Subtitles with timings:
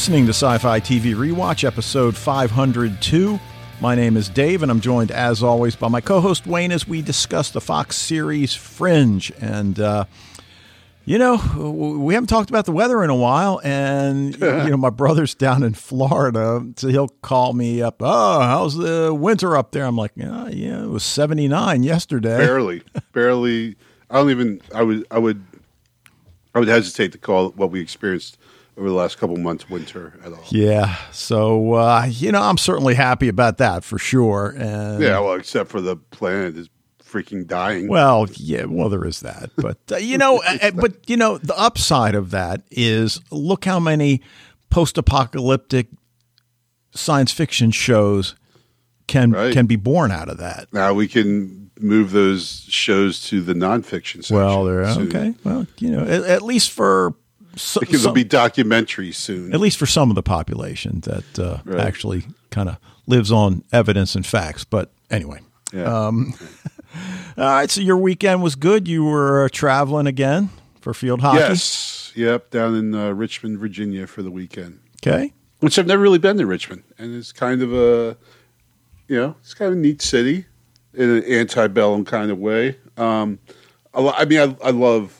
[0.00, 3.38] listening to Sci Fi TV Rewatch, episode 502.
[3.82, 6.88] My name is Dave, and I'm joined, as always, by my co host Wayne as
[6.88, 9.30] we discuss the Fox series Fringe.
[9.42, 10.06] And, uh,
[11.04, 11.36] you know,
[11.98, 15.62] we haven't talked about the weather in a while, and you know, my brother's down
[15.62, 17.96] in Florida, so he'll call me up.
[18.00, 19.84] Oh, how's the winter up there?
[19.84, 22.38] I'm like, oh, yeah, it was 79 yesterday.
[22.38, 22.82] Barely,
[23.12, 23.76] barely.
[24.08, 24.62] I don't even.
[24.74, 25.06] I would.
[25.10, 25.44] I would.
[26.54, 28.38] I would hesitate to call what we experienced
[28.80, 30.42] over the last couple months winter at all.
[30.48, 30.96] Yeah.
[31.12, 34.54] So uh, you know, I'm certainly happy about that for sure.
[34.56, 36.70] And yeah, well, except for the planet is
[37.04, 37.88] freaking dying.
[37.88, 41.58] Well, yeah, well, there is that, but uh, you know, uh, but you know, the
[41.58, 44.22] upside of that is look how many
[44.70, 45.88] post-apocalyptic
[46.92, 48.34] science fiction shows
[49.06, 49.52] can right.
[49.52, 50.72] can be born out of that.
[50.72, 54.36] Now we can move those shows to the nonfiction section.
[54.36, 55.34] Well, they're okay.
[55.44, 57.14] Well, you know, at, at least for
[57.56, 59.52] so, because there'll be documentaries soon.
[59.52, 61.80] At least for some of the population that uh, right.
[61.80, 62.76] actually kind of
[63.06, 64.64] lives on evidence and facts.
[64.64, 65.40] But anyway.
[65.72, 65.84] Yeah.
[65.84, 66.34] Um,
[67.36, 67.70] all right.
[67.70, 68.88] So your weekend was good.
[68.88, 71.38] You were uh, traveling again for field hockey.
[71.38, 72.12] Yes.
[72.14, 72.50] Yep.
[72.50, 74.80] Down in uh, Richmond, Virginia for the weekend.
[75.04, 75.32] Okay.
[75.60, 78.16] Which I've never really been to Richmond, and it's kind of a,
[79.08, 80.46] you know, it's kind of a neat city
[80.94, 82.78] in an antebellum kind of way.
[82.96, 83.38] Um,
[83.92, 85.19] I, mean, I, I love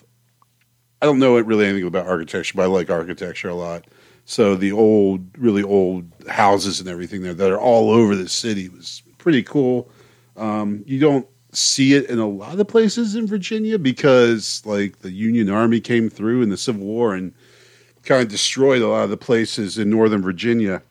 [1.03, 3.87] I don't know really anything about architecture, but I like architecture a lot.
[4.27, 8.69] So the old, really old houses and everything there that are all over the city
[8.69, 9.91] was pretty cool.
[10.37, 15.11] Um, you don't see it in a lot of places in Virginia because like the
[15.11, 17.35] Union Army came through in the Civil War and
[18.05, 20.83] kind of destroyed a lot of the places in Northern Virginia.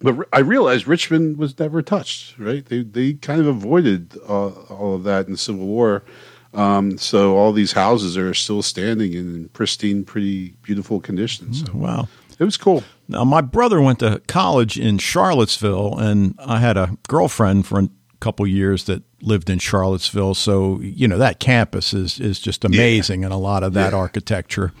[0.00, 2.38] But I realized Richmond was never touched.
[2.38, 2.64] Right?
[2.64, 6.04] They they kind of avoided uh, all of that in the Civil War.
[6.54, 11.64] Um, so all these houses are still standing in pristine, pretty beautiful conditions.
[11.64, 12.08] So wow.
[12.38, 12.84] It was cool.
[13.08, 17.88] Now, my brother went to college in Charlottesville, and I had a girlfriend for a
[18.20, 20.34] couple years that lived in Charlottesville.
[20.34, 23.26] So, you know, that campus is, is just amazing, yeah.
[23.26, 23.98] and a lot of that yeah.
[23.98, 24.72] architecture,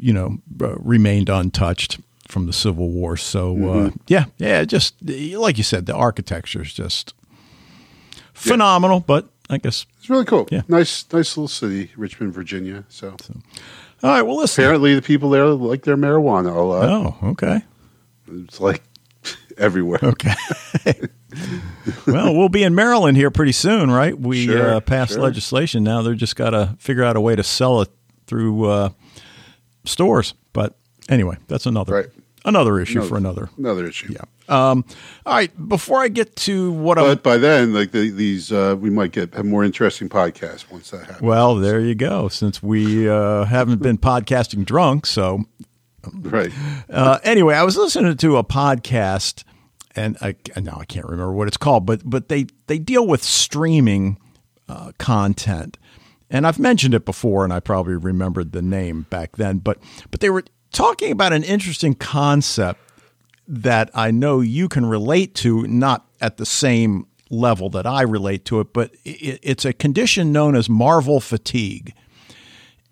[0.00, 1.98] you know, uh, remained untouched
[2.28, 3.16] from the Civil War.
[3.16, 3.86] So, uh, mm-hmm.
[3.86, 7.14] uh, yeah, yeah, just like you said, the architecture is just
[8.32, 9.04] phenomenal, yeah.
[9.06, 10.48] but I guess really cool.
[10.50, 12.84] Yeah, nice, nice little city, Richmond, Virginia.
[12.88, 13.34] So, so.
[14.02, 14.22] all right.
[14.22, 14.64] Well, listen.
[14.64, 16.88] Apparently, the people there like their marijuana a lot.
[16.88, 17.62] Oh, okay.
[18.28, 18.82] It's like
[19.58, 20.00] everywhere.
[20.02, 20.34] Okay.
[22.06, 24.18] well, we'll be in Maryland here pretty soon, right?
[24.18, 25.22] We sure, uh, passed sure.
[25.22, 26.02] legislation now.
[26.02, 27.88] They're just got to figure out a way to sell it
[28.26, 28.90] through uh,
[29.84, 30.34] stores.
[30.52, 30.76] But
[31.08, 32.06] anyway, that's another right.
[32.44, 34.12] another issue another, for another another issue.
[34.12, 34.24] Yeah.
[34.50, 34.84] Um,
[35.24, 38.76] all right, before I get to what but I'm, by then, like the, these, uh,
[38.78, 41.20] we might get have more interesting podcasts once that happens.
[41.22, 42.28] Well, there you go.
[42.28, 45.44] Since we uh, haven't been podcasting drunk, so
[46.14, 46.50] right.
[46.88, 49.44] Uh, anyway, I was listening to a podcast,
[49.94, 53.22] and I now I can't remember what it's called, but but they they deal with
[53.22, 54.18] streaming
[54.68, 55.78] uh, content,
[56.28, 59.78] and I've mentioned it before, and I probably remembered the name back then, but
[60.10, 62.80] but they were talking about an interesting concept
[63.50, 68.44] that I know you can relate to, not at the same level that I relate
[68.46, 71.92] to it, but it, it's a condition known as Marvel fatigue.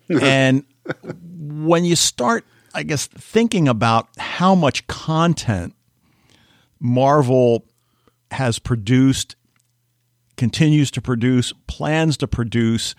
[0.21, 0.65] and
[1.05, 5.75] when you start, I guess, thinking about how much content
[6.77, 7.65] Marvel
[8.31, 9.37] has produced,
[10.35, 12.95] continues to produce, plans to produce,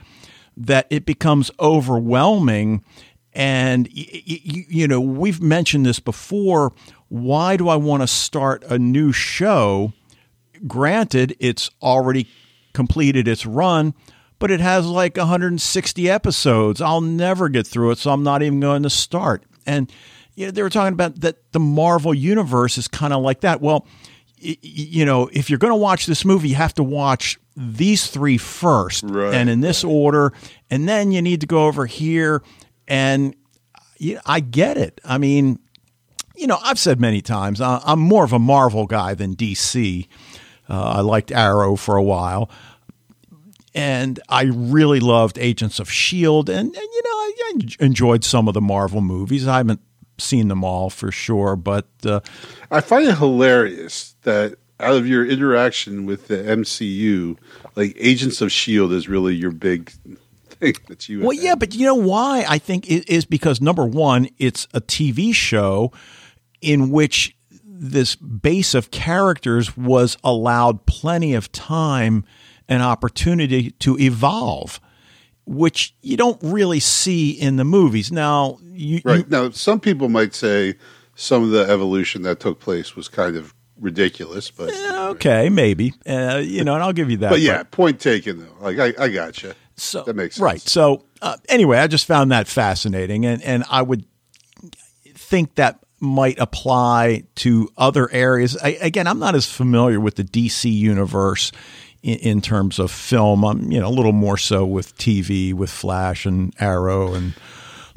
[0.56, 2.82] that it becomes overwhelming.
[3.34, 6.72] And, you know, we've mentioned this before
[7.10, 9.92] why do I want to start a new show?
[10.66, 12.28] Granted, it's already
[12.72, 13.94] completed its run,
[14.38, 16.80] but it has like 160 episodes.
[16.80, 19.42] I'll never get through it, so I'm not even going to start.
[19.66, 19.92] And
[20.36, 23.60] you know, they were talking about that the Marvel universe is kind of like that.
[23.60, 23.86] Well,
[24.38, 28.38] you know, if you're going to watch this movie, you have to watch these three
[28.38, 29.34] first, right.
[29.34, 30.32] and in this order,
[30.70, 32.42] and then you need to go over here.
[32.86, 33.34] And
[33.98, 35.00] you know, I get it.
[35.04, 35.58] I mean,
[36.40, 40.08] you know, I've said many times, I'm more of a Marvel guy than DC.
[40.68, 42.50] Uh, I liked Arrow for a while.
[43.74, 46.52] And I really loved Agents of S.H.I.E.L.D.
[46.52, 49.46] And, and you know, I, I, enjoyed some of the Marvel movies.
[49.46, 49.80] I haven't
[50.18, 51.86] seen them all for sure, but.
[52.04, 52.20] Uh,
[52.70, 57.36] I find it hilarious that out of your interaction with the MCU,
[57.76, 58.96] like Agents of S.H.I.E.L.D.
[58.96, 59.92] is really your big
[60.48, 61.20] thing that you.
[61.20, 62.44] Well, yeah, but you know why?
[62.48, 65.92] I think it is because number one, it's a TV show
[66.60, 72.24] in which this base of characters was allowed plenty of time
[72.68, 74.80] and opportunity to evolve,
[75.46, 78.12] which you don't really see in the movies.
[78.12, 80.76] Now, you, right you, now, some people might say
[81.14, 84.50] some of the evolution that took place was kind of ridiculous.
[84.50, 84.72] But
[85.12, 87.30] okay, maybe uh, you know, and I'll give you that.
[87.30, 88.56] But yeah, point taken though.
[88.60, 89.52] Like I, I got you.
[89.76, 90.42] So that makes sense.
[90.42, 90.60] right.
[90.60, 94.04] So uh, anyway, I just found that fascinating, and and I would
[95.14, 98.56] think that might apply to other areas.
[98.56, 101.52] I, again, I'm not as familiar with the DC universe
[102.02, 103.44] in, in, terms of film.
[103.44, 107.34] I'm you know a little more so with TV, with Flash and Arrow and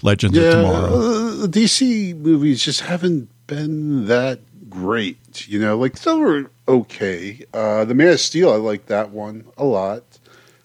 [0.01, 0.85] Legends yeah, of Tomorrow.
[0.85, 4.39] Uh, DC movies just haven't been that
[4.69, 5.47] great.
[5.47, 7.45] You know, like some were okay.
[7.53, 10.03] Uh, the Man of Steel, I like that one a lot.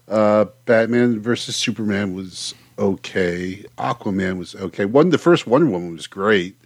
[0.09, 3.65] Uh, Batman versus Superman was okay.
[3.77, 4.85] Aquaman was okay.
[4.85, 6.57] One, the first Wonder Woman was great,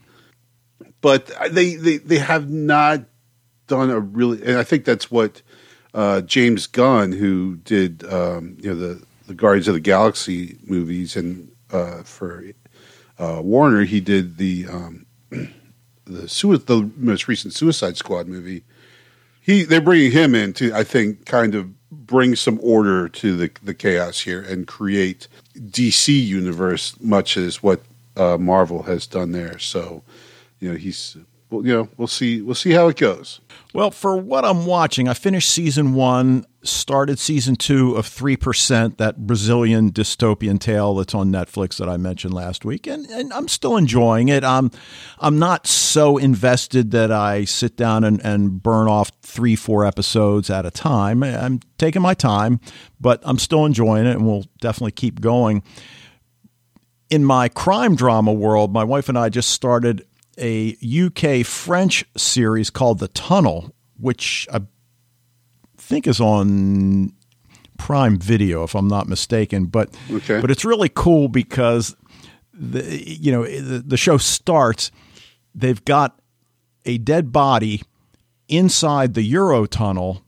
[1.02, 3.02] but they they they have not
[3.66, 4.43] done a really.
[4.43, 5.43] And I think that's what
[5.93, 11.16] uh, James Gunn, who did um, you know the the Guardians of the Galaxy movies,
[11.16, 11.52] and
[12.04, 12.44] for
[13.19, 15.06] Warner, he did the um,
[16.04, 18.64] the sui- the most recent Suicide Squad movie.
[19.40, 23.50] He they're bringing him in to I think kind of bring some order to the
[23.62, 27.82] the chaos here and create DC universe much as what
[28.16, 29.58] uh, Marvel has done there.
[29.58, 30.02] So
[30.62, 31.17] you know he's
[31.50, 33.41] well, you know we'll see we'll see how it goes.
[33.75, 39.26] Well, for what I'm watching, I finished season one, started season two of 3%, that
[39.26, 43.79] Brazilian dystopian tale that's on Netflix that I mentioned last week, and, and I'm still
[43.79, 44.44] enjoying it.
[44.44, 44.70] I'm,
[45.20, 50.50] I'm not so invested that I sit down and, and burn off three, four episodes
[50.50, 51.23] at a time.
[51.23, 52.61] I'm taking my time,
[53.00, 55.62] but I'm still enjoying it, and we'll definitely keep going.
[57.09, 60.05] In my crime drama world, my wife and I just started
[60.38, 64.62] a UK French series called The Tunnel, which I
[65.76, 67.12] think is on
[67.76, 69.67] Prime Video, if I'm not mistaken.
[69.67, 70.40] But okay.
[70.40, 71.96] but it's really cool because
[72.55, 74.90] the you know the, the show starts.
[75.55, 76.19] They've got
[76.85, 77.82] a dead body
[78.49, 80.23] inside the Euro tunnel.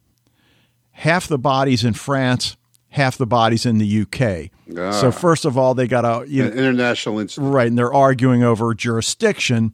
[0.93, 2.57] Half the bodies in France,
[2.91, 4.51] half the bodies in the UK.
[4.79, 4.93] Ah.
[4.93, 7.67] So first of all, they got a you know, international incident, right?
[7.67, 9.73] And they're arguing over jurisdiction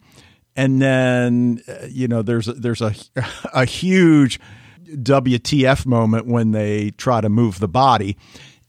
[0.57, 2.95] and then uh, you know there's a, there's a
[3.55, 4.41] a huge
[4.87, 8.17] WTF moment when they try to move the body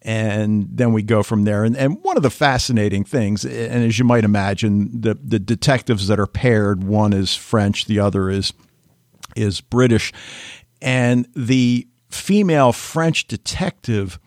[0.03, 4.00] and then we go from there and, and one of the fascinating things and as
[4.00, 8.53] you might imagine the the detectives that are paired one is French the other is
[9.35, 10.13] is British
[10.81, 14.19] and the female French detective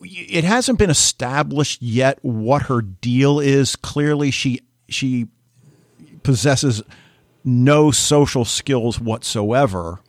[0.00, 5.28] it hasn't been established yet what her deal is clearly she she
[6.22, 6.82] possesses
[7.44, 10.00] no social skills whatsoever.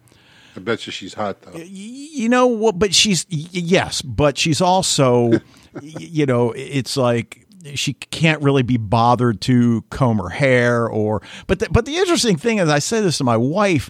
[0.56, 1.58] I bet you she's hot though.
[1.58, 2.78] You know what?
[2.78, 5.32] But she's yes, but she's also,
[5.82, 11.22] you know, it's like she can't really be bothered to comb her hair or.
[11.48, 13.90] But the, but the interesting thing is, I say this to my wife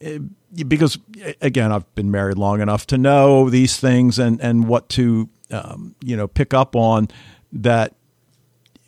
[0.00, 0.18] eh,
[0.54, 0.98] because
[1.40, 5.94] again, I've been married long enough to know these things and and what to um,
[6.02, 7.08] you know pick up on
[7.52, 7.94] that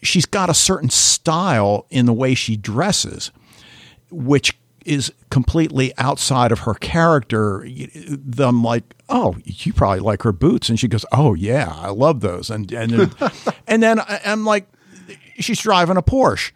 [0.03, 3.31] she's got a certain style in the way she dresses,
[4.11, 7.67] which is completely outside of her character.
[8.39, 12.21] I'm like, oh, you probably like her boots, and she goes, oh yeah, I love
[12.21, 13.13] those, and and then,
[13.67, 14.67] and then I'm like,
[15.39, 16.53] she's driving a Porsche,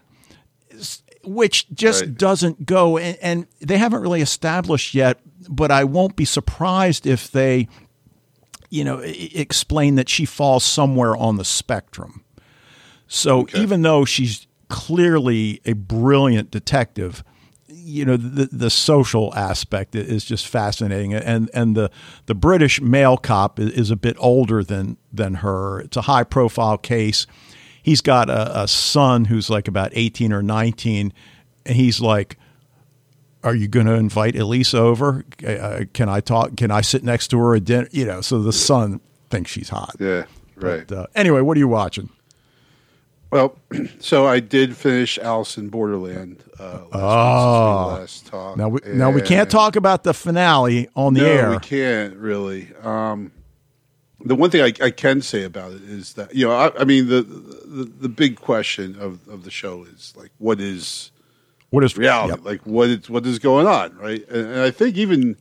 [1.24, 2.14] which just right.
[2.14, 5.20] doesn't go, and, and they haven't really established yet.
[5.48, 7.66] But I won't be surprised if they,
[8.70, 12.24] you know, explain that she falls somewhere on the spectrum.
[13.08, 13.60] So okay.
[13.60, 17.24] even though she's clearly a brilliant detective,
[17.66, 21.90] you know the the social aspect is just fascinating, and and the
[22.26, 25.80] the British male cop is, a bit older than than her.
[25.80, 27.26] It's a high profile case.
[27.82, 31.12] He's got a, a son who's like about eighteen or nineteen,
[31.66, 32.36] and he's like,
[33.42, 35.24] "Are you going to invite Elise over?
[35.46, 36.56] Uh, can I talk?
[36.56, 39.68] Can I sit next to her at dinner?" You know, so the son thinks she's
[39.68, 39.96] hot.
[39.98, 40.24] Yeah,
[40.56, 40.86] right.
[40.86, 42.10] But, uh, anyway, what are you watching?
[43.30, 43.56] Well,
[44.00, 46.42] so I did finish Alice in Borderland.
[46.58, 48.56] Uh, last, oh, last talk.
[48.56, 51.50] Now we now we can't talk about the finale on the no, air.
[51.50, 52.68] We can't really.
[52.82, 53.32] Um,
[54.22, 56.84] the one thing I, I, can say about it is that you know I, I
[56.84, 61.10] mean the, the, the big question of, of the show is like what is
[61.70, 62.44] what is reality yep.
[62.44, 65.36] like what is what is going on right and, and I think even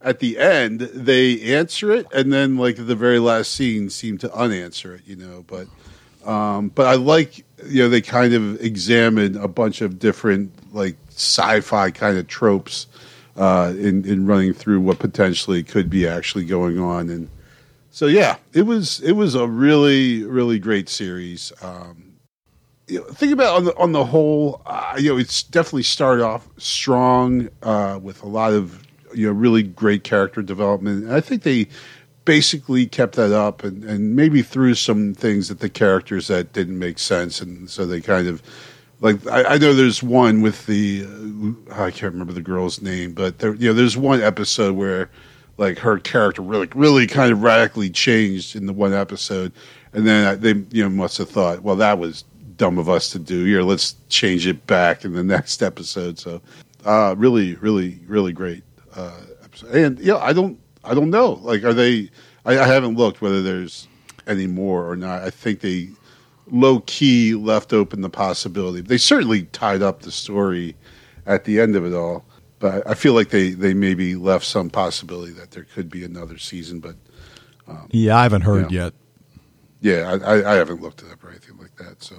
[0.00, 4.28] at the end they answer it and then like the very last scene seem to
[4.28, 5.66] unanswer it you know but
[6.24, 10.96] um, but I like you know they kind of examine a bunch of different like
[11.10, 12.86] sci-fi kind of tropes
[13.36, 17.28] uh, in in running through what potentially could be actually going on, and
[17.90, 21.52] so yeah, it was it was a really really great series.
[21.62, 22.01] Um,
[22.88, 26.24] you know, think about on the on the whole, uh, you know, it's definitely started
[26.24, 28.82] off strong uh, with a lot of
[29.14, 31.04] you know really great character development.
[31.04, 31.68] And I think they
[32.24, 36.78] basically kept that up and, and maybe threw some things at the characters that didn't
[36.78, 38.42] make sense, and so they kind of
[39.00, 41.04] like I, I know there's one with the
[41.70, 45.08] uh, I can't remember the girl's name, but there you know there's one episode where
[45.56, 49.52] like her character really really kind of radically changed in the one episode,
[49.92, 52.24] and then they you know must have thought well that was
[52.62, 53.42] dumb of us to do.
[53.44, 56.16] Here let's change it back in the next episode.
[56.16, 56.40] So
[56.84, 58.62] uh, really really really great
[58.94, 59.74] uh, episode.
[59.74, 61.40] and yeah I don't I don't know.
[61.42, 62.08] Like are they
[62.44, 63.88] I, I haven't looked whether there's
[64.28, 65.22] any more or not.
[65.22, 65.88] I think they
[66.52, 68.80] low key left open the possibility.
[68.80, 70.76] They certainly tied up the story
[71.26, 72.24] at the end of it all
[72.60, 76.38] but I feel like they they maybe left some possibility that there could be another
[76.38, 76.94] season but
[77.66, 78.84] um, yeah I haven't heard yeah.
[78.84, 78.92] yet.
[79.80, 82.14] Yeah I, I haven't looked it up or anything like that so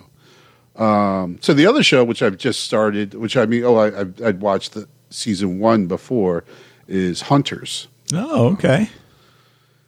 [0.75, 4.42] um, so the other show, which I've just started, which I mean, oh, I, I'd
[4.42, 6.44] watched the season one before,
[6.88, 7.88] is Hunters.
[8.13, 8.89] Oh, okay.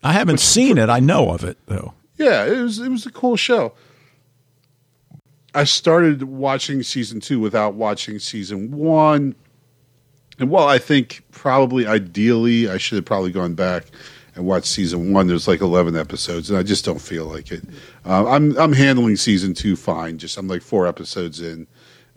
[0.03, 0.89] I haven't which, seen it.
[0.89, 1.93] I know of it though.
[2.17, 3.73] Yeah, it was it was a cool show.
[5.53, 9.35] I started watching season two without watching season one,
[10.37, 13.85] and while I think probably ideally I should have probably gone back
[14.35, 15.27] and watched season one.
[15.27, 17.63] There's like 11 episodes, and I just don't feel like it.
[18.05, 20.17] Uh, I'm I'm handling season two fine.
[20.17, 21.67] Just I'm like four episodes in,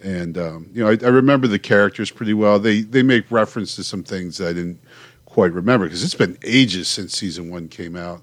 [0.03, 2.59] and um, you know I, I, remember the characters pretty well.
[2.59, 4.81] They they make reference to some things that I didn't
[5.25, 8.23] quite remember because it's been ages since season one came out,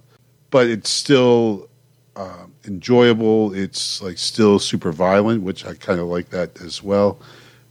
[0.52, 1.70] but it's still.
[2.18, 3.54] Uh, enjoyable.
[3.54, 7.20] It's like still super violent, which I kind of like that as well.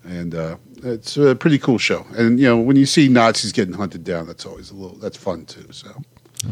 [0.04, 2.06] And uh, it's a pretty cool show.
[2.16, 5.16] And you know, when you see Nazis getting hunted down, that's always a little that's
[5.16, 5.66] fun too.
[5.72, 5.90] So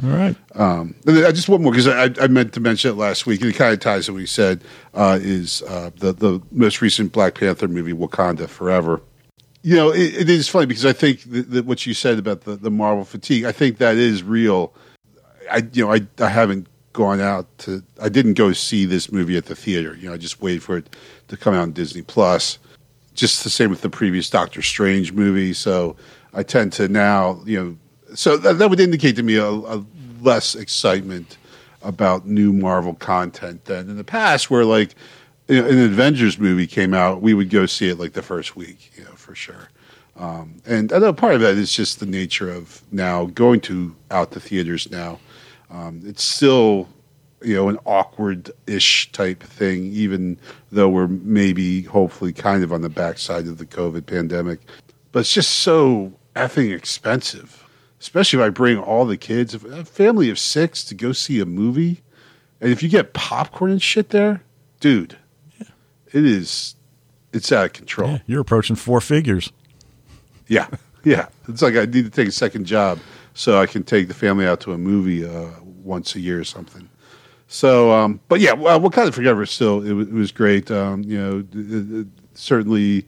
[0.02, 0.36] all right.
[0.54, 3.50] Um, I just one more because I, I, meant to mention it last week, and
[3.50, 4.62] it kind of ties to what you said.
[4.94, 9.00] Uh, is uh, the the most recent Black Panther movie, Wakanda Forever?
[9.62, 12.56] You know, it, it is funny because I think that what you said about the,
[12.56, 14.72] the Marvel fatigue, I think that is real.
[15.50, 19.36] I you know I I haven't gone out to I didn't go see this movie
[19.36, 19.96] at the theater.
[19.96, 20.96] You know, I just waited for it
[21.28, 22.58] to come out on Disney Plus.
[23.14, 25.52] Just the same with the previous Doctor Strange movie.
[25.52, 25.96] So
[26.32, 27.76] I tend to now, you know,
[28.14, 29.84] so that, that would indicate to me a, a,
[30.20, 31.36] less excitement
[31.82, 34.94] about new Marvel content than in the past, where like
[35.48, 39.02] an Avengers movie came out, we would go see it like the first week, you
[39.02, 39.68] know, for sure.
[40.16, 43.96] Um, and I know part of that is just the nature of now going to
[44.10, 45.18] out the theaters now.
[45.70, 46.88] Um, it's still
[47.42, 50.38] you know an awkward-ish type thing, even
[50.70, 54.60] though we're maybe hopefully kind of on the backside of the COVID pandemic.
[55.10, 57.61] But it's just so effing expensive
[58.02, 61.46] especially if I bring all the kids, a family of six to go see a
[61.46, 62.02] movie,
[62.60, 64.42] and if you get popcorn and shit there,
[64.80, 65.16] dude,
[65.60, 65.68] yeah.
[66.12, 66.74] it is,
[67.32, 68.10] it's out of control.
[68.10, 69.52] Yeah, you're approaching four figures.
[70.48, 70.66] Yeah,
[71.04, 71.28] yeah.
[71.46, 72.98] It's like I need to take a second job
[73.34, 76.44] so I can take the family out to a movie uh, once a year or
[76.44, 76.88] something.
[77.46, 80.00] So, um, but yeah, well, Wakanda Forever still it, still.
[80.00, 80.72] it was great.
[80.72, 83.06] Um, you know, it, it, certainly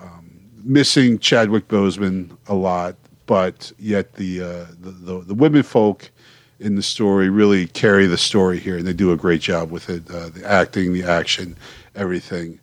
[0.00, 0.30] um,
[0.62, 2.94] missing Chadwick Boseman a lot
[3.26, 6.10] but yet the, uh, the, the, the women folk
[6.58, 9.90] in the story really carry the story here, and they do a great job with
[9.90, 10.08] it.
[10.10, 11.56] Uh, the acting, the action,
[11.94, 12.58] everything,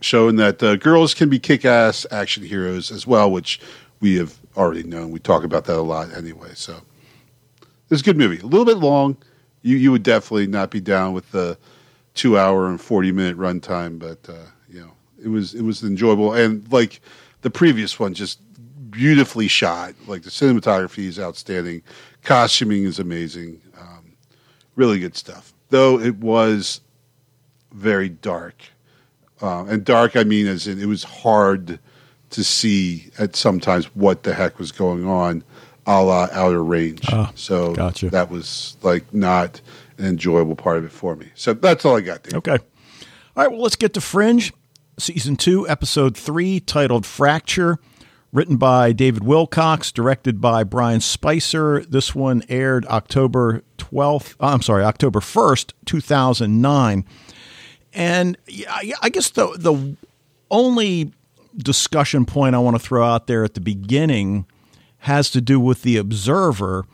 [0.00, 3.60] showing that uh, girls can be kick-ass action heroes as well, which
[4.00, 5.10] we have already known.
[5.10, 6.50] We talk about that a lot anyway.
[6.54, 6.80] So
[7.90, 8.38] it's a good movie.
[8.40, 9.16] A little bit long.
[9.62, 11.58] You you would definitely not be down with the
[12.14, 16.32] two hour and forty minute runtime, but uh, you know it was it was enjoyable
[16.32, 17.00] and like
[17.42, 18.40] the previous one, just
[18.96, 19.94] beautifully shot.
[20.06, 21.82] Like the cinematography is outstanding,
[22.22, 24.16] costuming is amazing, um,
[24.74, 25.52] really good stuff.
[25.68, 26.80] Though it was
[27.72, 28.54] very dark,
[29.42, 31.78] uh, and dark I mean as in it was hard
[32.30, 35.44] to see at sometimes what the heck was going on,
[35.86, 37.02] a la Outer Range.
[37.12, 38.08] Oh, so gotcha.
[38.10, 39.60] that was like not
[39.98, 41.28] an enjoyable part of it for me.
[41.34, 42.22] So that's all I got.
[42.22, 42.34] Dave.
[42.34, 42.52] Okay.
[42.52, 42.58] All
[43.36, 43.50] right.
[43.50, 44.54] Well, let's get to Fringe,
[44.98, 47.78] season two, episode three, titled "Fracture."
[48.32, 51.84] Written by David Wilcox, directed by Brian Spicer.
[51.88, 57.04] This one aired October 12th, uh, I'm sorry, October 1st, 2009.
[57.94, 58.36] And
[58.68, 59.96] I guess the, the
[60.50, 61.12] only
[61.56, 64.46] discussion point I want to throw out there at the beginning
[64.98, 66.84] has to do with the observer.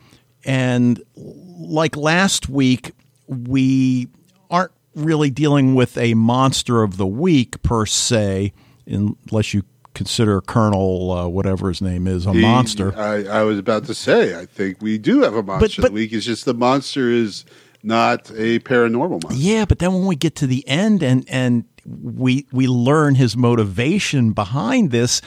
[0.45, 2.91] And like last week,
[3.27, 4.07] we
[4.49, 8.53] aren't really dealing with a monster of the week per se,
[8.85, 9.63] unless you
[9.93, 12.97] consider Colonel uh, whatever his name is a he, monster.
[12.97, 15.85] I, I, was about to say, I think we do have a monster but, but,
[15.85, 16.13] of the week.
[16.13, 17.45] It's just the monster is
[17.83, 19.33] not a paranormal monster.
[19.33, 23.35] Yeah, but then when we get to the end and and we we learn his
[23.35, 25.21] motivation behind this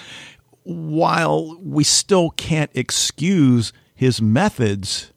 [0.63, 5.13] while we still can't excuse his methods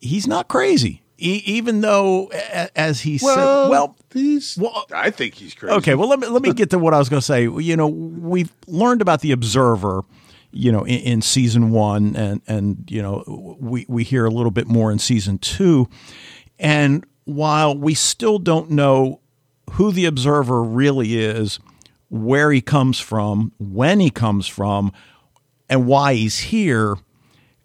[0.00, 2.26] he's not crazy e- even though
[2.74, 5.74] as he well, said well he's well, I think he's crazy.
[5.74, 7.42] Okay, well let me let me get to what I was going to say.
[7.42, 10.02] You know, we've learned about the observer
[10.50, 14.50] you know, in, in, season one, and and you know, we we hear a little
[14.50, 15.88] bit more in season two,
[16.58, 19.20] and while we still don't know
[19.72, 21.60] who the observer really is,
[22.08, 24.92] where he comes from, when he comes from,
[25.68, 26.96] and why he's here,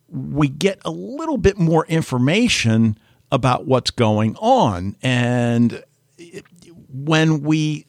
[0.09, 2.97] we get a little bit more information
[3.33, 5.83] about what's going on, and
[6.87, 7.87] when we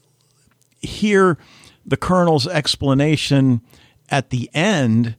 [0.80, 1.36] hear
[1.84, 3.60] the colonel's explanation
[4.08, 5.16] at the end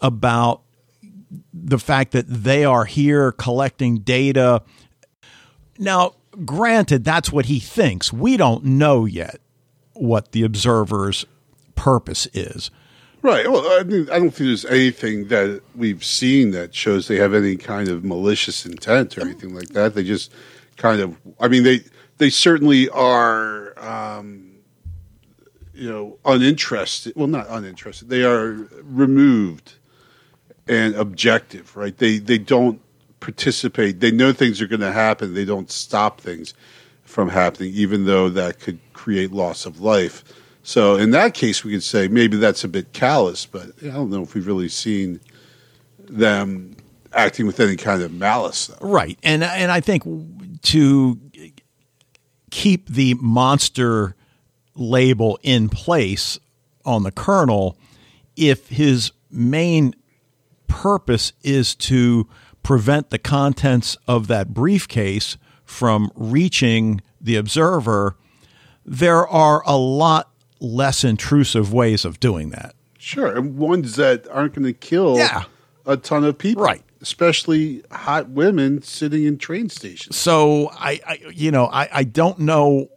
[0.00, 0.62] about
[1.52, 4.62] the fact that they are here collecting data.
[5.78, 6.12] Now,
[6.44, 8.12] granted, that's what he thinks.
[8.12, 9.40] We don't know yet
[9.94, 11.24] what the observer's
[11.74, 12.70] purpose is.
[13.26, 13.50] Right.
[13.50, 17.34] Well, I mean, I don't think there's anything that we've seen that shows they have
[17.34, 19.96] any kind of malicious intent or anything like that.
[19.96, 20.32] They just
[20.76, 21.80] kind of, I mean, they
[22.18, 23.76] they certainly are.
[23.78, 24.52] Um,
[25.74, 27.14] you know, uninterested.
[27.16, 28.08] Well, not uninterested.
[28.08, 28.52] They are
[28.84, 29.74] removed
[30.68, 31.98] and objective, right?
[31.98, 32.80] They they don't
[33.18, 33.98] participate.
[33.98, 35.34] They know things are going to happen.
[35.34, 36.54] They don't stop things
[37.02, 40.22] from happening, even though that could create loss of life.
[40.66, 44.10] So in that case, we could say maybe that's a bit callous, but I don't
[44.10, 45.20] know if we've really seen
[46.00, 46.76] them
[47.12, 48.66] acting with any kind of malice.
[48.66, 48.88] Though.
[48.88, 50.02] Right, and and I think
[50.62, 51.20] to
[52.50, 54.16] keep the monster
[54.74, 56.36] label in place
[56.84, 57.78] on the colonel
[58.34, 59.94] if his main
[60.66, 62.28] purpose is to
[62.64, 68.16] prevent the contents of that briefcase from reaching the observer,
[68.84, 72.74] there are a lot less intrusive ways of doing that.
[72.98, 75.44] Sure, and ones that aren't going to kill yeah.
[75.84, 76.82] a ton of people, right?
[77.00, 80.16] Especially hot women sitting in train stations.
[80.16, 82.88] So I, I you know, I, I don't know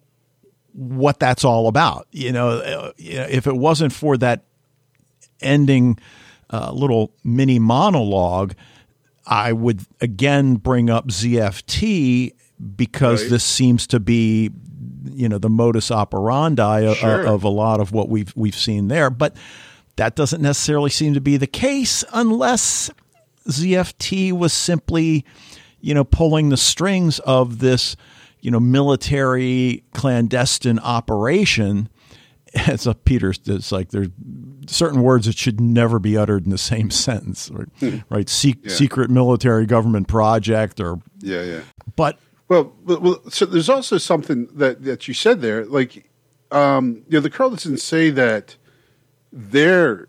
[0.74, 2.08] what that's all about.
[2.12, 4.45] You know, uh, if it wasn't for that
[5.41, 6.00] ending
[6.50, 8.56] uh, little mini monologue,
[9.26, 12.34] I would again bring up ZFT
[12.76, 13.30] because right.
[13.30, 14.50] this seems to be,
[15.04, 17.22] you know, the modus operandi sure.
[17.22, 19.10] of, of a lot of what we've we've seen there.
[19.10, 19.36] But
[19.96, 22.90] that doesn't necessarily seem to be the case unless
[23.48, 25.26] ZFT was simply,
[25.82, 27.96] you know, pulling the strings of this
[28.42, 31.90] you know, military clandestine operation.
[32.52, 33.32] It's a Peter.
[33.46, 34.08] It's like there's
[34.66, 37.68] certain words that should never be uttered in the same sentence, right?
[37.80, 37.98] Hmm.
[38.10, 38.28] right?
[38.28, 38.74] Se- yeah.
[38.74, 41.62] Secret military government project, or yeah, yeah.
[41.96, 42.18] But
[42.50, 46.10] well, well, so there's also something that that you said there, like,
[46.52, 48.56] um, you know, the colonel doesn't say that
[49.32, 50.08] they're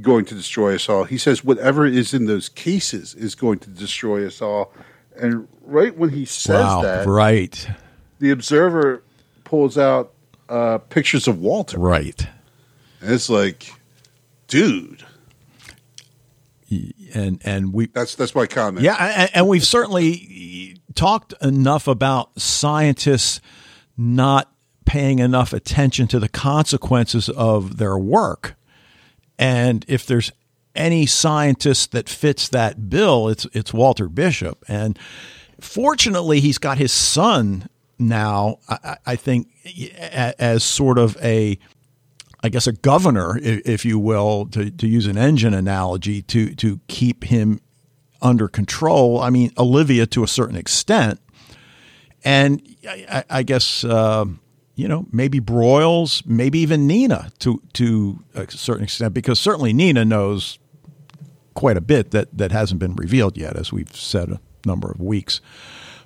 [0.00, 1.04] going to destroy us all.
[1.04, 4.72] He says whatever is in those cases is going to destroy us all.
[5.16, 7.68] And right when he says wow, that, right,
[8.20, 9.02] the observer
[9.42, 10.12] pulls out
[10.48, 11.78] uh, pictures of Walter.
[11.78, 12.26] Right.
[13.00, 13.72] And it's like,
[14.46, 15.04] dude.
[17.14, 18.84] And and we that's that's my comment.
[18.84, 20.10] Yeah, and, and we've certainly
[20.94, 23.40] talked enough about scientists
[23.96, 24.50] not
[24.84, 28.56] paying enough attention to the consequences of their work.
[29.38, 30.30] And if there's
[30.74, 34.64] any scientist that fits that bill, it's it's Walter Bishop.
[34.68, 34.98] And
[35.60, 38.58] fortunately, he's got his son now.
[38.68, 39.48] I, I think
[40.38, 41.58] as sort of a
[42.42, 46.80] I guess a governor, if you will, to, to use an engine analogy, to to
[46.88, 47.60] keep him
[48.22, 49.20] under control.
[49.20, 51.20] I mean, Olivia to a certain extent,
[52.24, 54.24] and I, I guess uh,
[54.74, 60.04] you know maybe Broyles, maybe even Nina to to a certain extent, because certainly Nina
[60.04, 60.58] knows
[61.54, 65.00] quite a bit that that hasn't been revealed yet, as we've said a number of
[65.00, 65.40] weeks.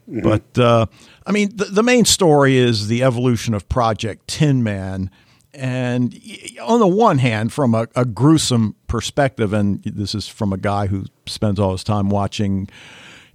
[0.08, 0.22] Mm-hmm.
[0.22, 0.86] But uh,
[1.26, 5.10] I mean, the, the, main story is the evolution of Project Tin Man.
[5.54, 6.14] And
[6.60, 10.86] on the one hand, from a, a, gruesome perspective, and this is from a guy
[10.86, 12.68] who spends all his time watching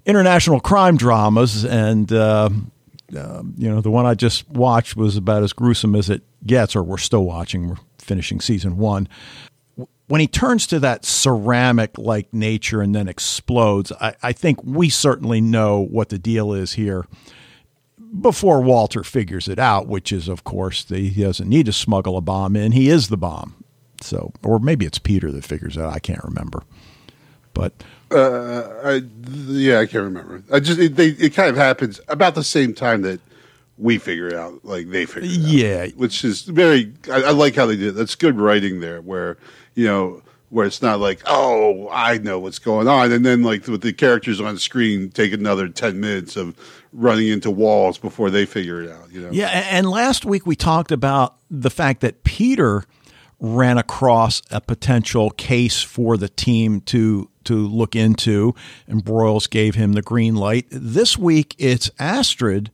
[0.06, 2.50] international crime dramas, and uh,
[3.18, 6.76] uh, you know, the one I just watched was about as gruesome as it gets,
[6.76, 7.70] or we're still watching.
[7.70, 9.08] We're finishing season one
[10.08, 14.90] when he turns to that ceramic like nature and then explodes, I, I, think we
[14.90, 17.06] certainly know what the deal is here
[18.22, 22.18] before Walter figures it out, which is, of course, the, he doesn't need to smuggle
[22.18, 22.72] a bomb in.
[22.72, 23.56] He is the bomb.
[24.02, 25.94] So, or maybe it's Peter that figures it out.
[25.94, 26.64] I can't remember.
[27.54, 27.74] But
[28.12, 30.44] uh, I, yeah, I can't remember.
[30.52, 33.20] I just it, they, it kind of happens about the same time that
[33.78, 35.82] we figure it out like they figure it Yeah.
[35.84, 35.88] out.
[35.90, 37.92] Yeah, which is very, I, I like how they did it.
[37.96, 39.38] That's good writing there where,
[39.76, 40.22] you know,
[40.54, 43.12] where it's not like, oh, I know what's going on.
[43.12, 46.56] And then, like, with the characters on screen, take another 10 minutes of
[46.94, 49.32] running into walls before they figure it out, you know?
[49.32, 52.84] Yeah, and last week we talked about the fact that Peter
[53.40, 58.56] ran across a potential case for the team to to look into,
[58.88, 60.68] and Broyles gave him the green light.
[60.70, 62.72] This week it's Astrid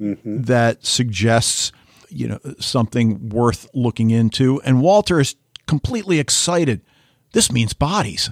[0.00, 0.42] mm-hmm.
[0.42, 1.72] that suggests
[2.08, 5.36] you know something worth looking into, and Walter is
[5.66, 6.80] completely excited.
[7.32, 8.30] This means bodies.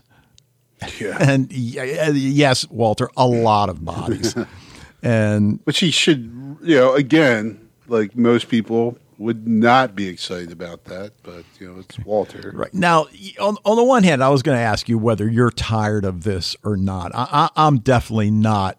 [0.99, 1.17] Yeah.
[1.21, 4.35] And uh, yes, Walter, a lot of bodies.
[5.03, 10.85] and Which he should, you know, again, like most people would not be excited about
[10.85, 12.53] that, but, you know, it's Walter.
[12.55, 13.07] Right now,
[13.41, 16.25] on, on the one hand, I was going to ask you whether you're tired of
[16.25, 17.15] this or not.
[17.15, 18.79] I, I, I'm definitely not.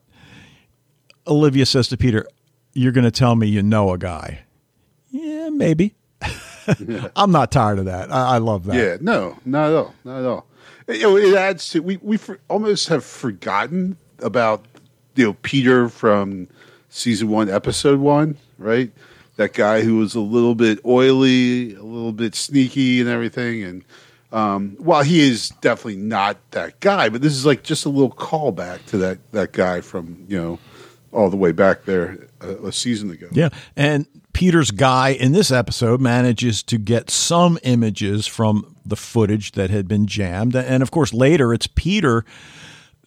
[1.25, 2.25] Olivia says to Peter,
[2.73, 4.45] "You're going to tell me you know a guy."
[5.10, 5.95] Yeah, maybe.
[7.15, 8.12] I'm not tired of that.
[8.12, 8.75] I, I love that.
[8.75, 10.45] Yeah, no, not at all, not at all.
[10.88, 14.65] You know, it adds to we we for, almost have forgotten about
[15.15, 16.47] you know Peter from
[16.89, 18.91] season one, episode one, right?
[19.36, 23.63] That guy who was a little bit oily, a little bit sneaky, and everything.
[23.63, 23.84] And
[24.32, 28.12] um, while he is definitely not that guy, but this is like just a little
[28.12, 30.60] callback to that that guy from you know
[31.12, 33.27] all the way back there a, a season ago.
[33.32, 33.49] Yeah.
[33.75, 34.06] And
[34.38, 39.88] Peter's guy in this episode manages to get some images from the footage that had
[39.88, 40.56] been jammed.
[40.56, 42.23] And of course, later it's Peter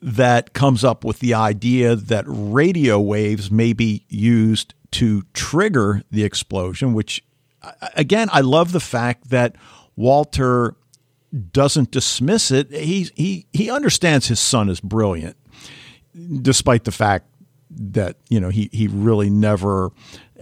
[0.03, 6.25] that comes up with the idea that radio waves may be used to trigger the
[6.25, 7.23] explosion, which,
[7.95, 9.55] again, I love the fact that
[9.95, 10.75] Walter
[11.53, 12.73] doesn't dismiss it.
[12.73, 15.37] He, he, he understands his son is brilliant,
[16.43, 17.30] despite the fact
[17.71, 19.91] that you know he he really never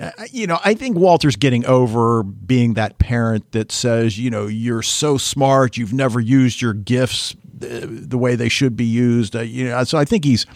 [0.00, 4.46] uh, you know I think Walter's getting over being that parent that says you know
[4.46, 9.36] you're so smart you've never used your gifts the, the way they should be used
[9.36, 10.46] uh, you know so I think he's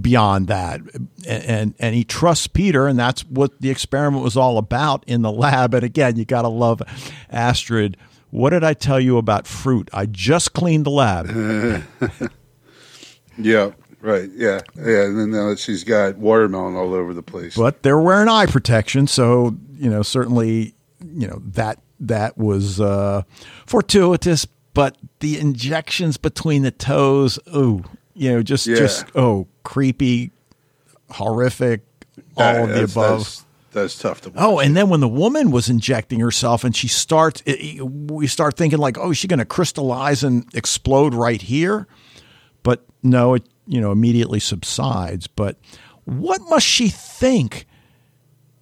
[0.00, 0.80] beyond that.
[1.26, 5.22] And, and and he trusts Peter and that's what the experiment was all about in
[5.22, 5.74] the lab.
[5.74, 6.82] And again you got to love
[7.30, 7.96] Astrid.
[8.30, 9.90] What did I tell you about fruit?
[9.92, 12.30] I just cleaned the lab.
[13.38, 14.30] Yeah, right.
[14.34, 15.02] Yeah, yeah.
[15.04, 17.56] And then now she's got watermelon all over the place.
[17.56, 20.74] but they're wearing eye protection, so you know certainly
[21.14, 23.22] you know that that was uh,
[23.66, 24.46] fortuitous.
[24.72, 27.82] But the injections between the toes, oh,
[28.14, 28.76] you know, just Yeah.
[28.76, 30.30] just oh, creepy,
[31.10, 31.82] horrific,
[32.36, 33.18] all That- of the above.
[33.18, 34.32] That's, that's tough to.
[34.36, 38.56] Oh, and then when the woman was injecting herself and she starts, it- we start
[38.56, 41.86] thinking like, oh, is she going to crystallize and explode right here?
[42.62, 45.26] But no, it you know immediately subsides.
[45.26, 45.56] But
[46.04, 47.66] what must she think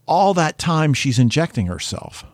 [0.06, 2.24] all that time she's injecting herself?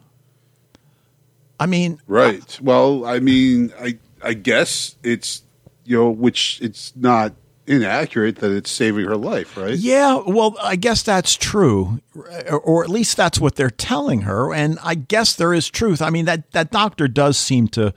[1.58, 2.58] I mean, Right.
[2.60, 5.42] Well, I mean, I I guess it's
[5.84, 7.32] you know, which it's not
[7.66, 9.76] inaccurate that it's saving her life, right?
[9.76, 14.52] Yeah, well, I guess that's true, or, or at least that's what they're telling her,
[14.52, 16.02] and I guess there is truth.
[16.02, 17.94] I mean, that that doctor does seem to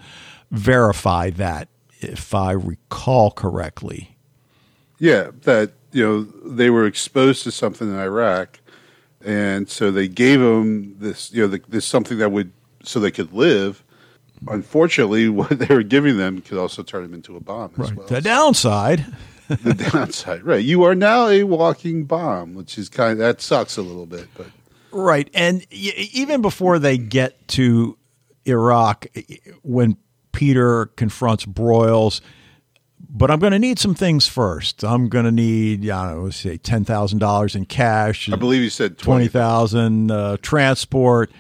[0.52, 4.17] verify that, if I recall correctly.
[5.00, 8.60] Yeah, that you know they were exposed to something in Iraq,
[9.24, 12.52] and so they gave them this you know the, this something that would
[12.84, 13.84] so they could live.
[14.48, 18.08] Unfortunately, what they were giving them could also turn them into a bomb as well.
[18.08, 19.06] The downside,
[19.48, 20.64] the downside, right?
[20.64, 24.28] You are now a walking bomb, which is kind of that sucks a little bit,
[24.36, 24.48] but
[24.92, 27.98] right, and y- even before they get to
[28.46, 29.08] Iraq,
[29.64, 29.98] when
[30.32, 32.22] Peter confronts Broyles.
[33.00, 34.84] But I'm going to need some things first.
[34.84, 38.30] I'm going to need, I don't know, say ten thousand dollars in cash.
[38.32, 41.32] I believe you said twenty thousand uh, transport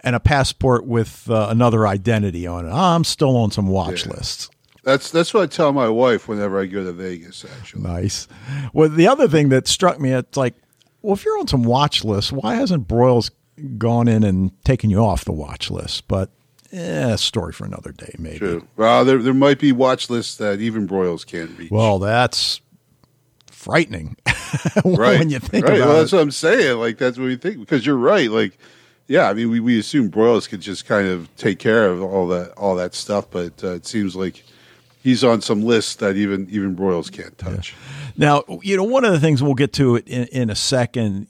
[0.00, 2.70] and a passport with uh, another identity on it.
[2.72, 4.12] I'm still on some watch Yeah.
[4.12, 4.50] lists.
[4.82, 7.44] That's that's what I tell my wife whenever I go to Vegas.
[7.58, 8.28] Actually, Nice.
[8.72, 10.54] Well, the other thing that struck me, it's like,
[11.00, 13.30] well, if you're on some watch lists, why hasn't Broyles
[13.78, 16.06] gone in and taken you off the watch list?
[16.06, 16.30] But
[16.74, 18.38] eh, story for another day, maybe.
[18.38, 18.68] true.
[18.76, 21.70] Well, there there might be watch lists that even Broyles can't reach.
[21.70, 22.60] Well, that's
[23.50, 24.16] frightening
[24.84, 25.18] right.
[25.18, 25.76] when you think right.
[25.76, 26.00] about well, it.
[26.00, 26.78] that's what I'm saying.
[26.78, 28.30] Like that's what we think because you're right.
[28.30, 28.58] Like,
[29.06, 32.28] yeah, I mean, we, we assume Broyles could just kind of take care of all
[32.28, 34.42] that all that stuff, but uh, it seems like
[35.02, 37.74] he's on some list that even even Broyles can't touch.
[38.16, 41.26] Now, you know, one of the things we'll get to it in, in a second.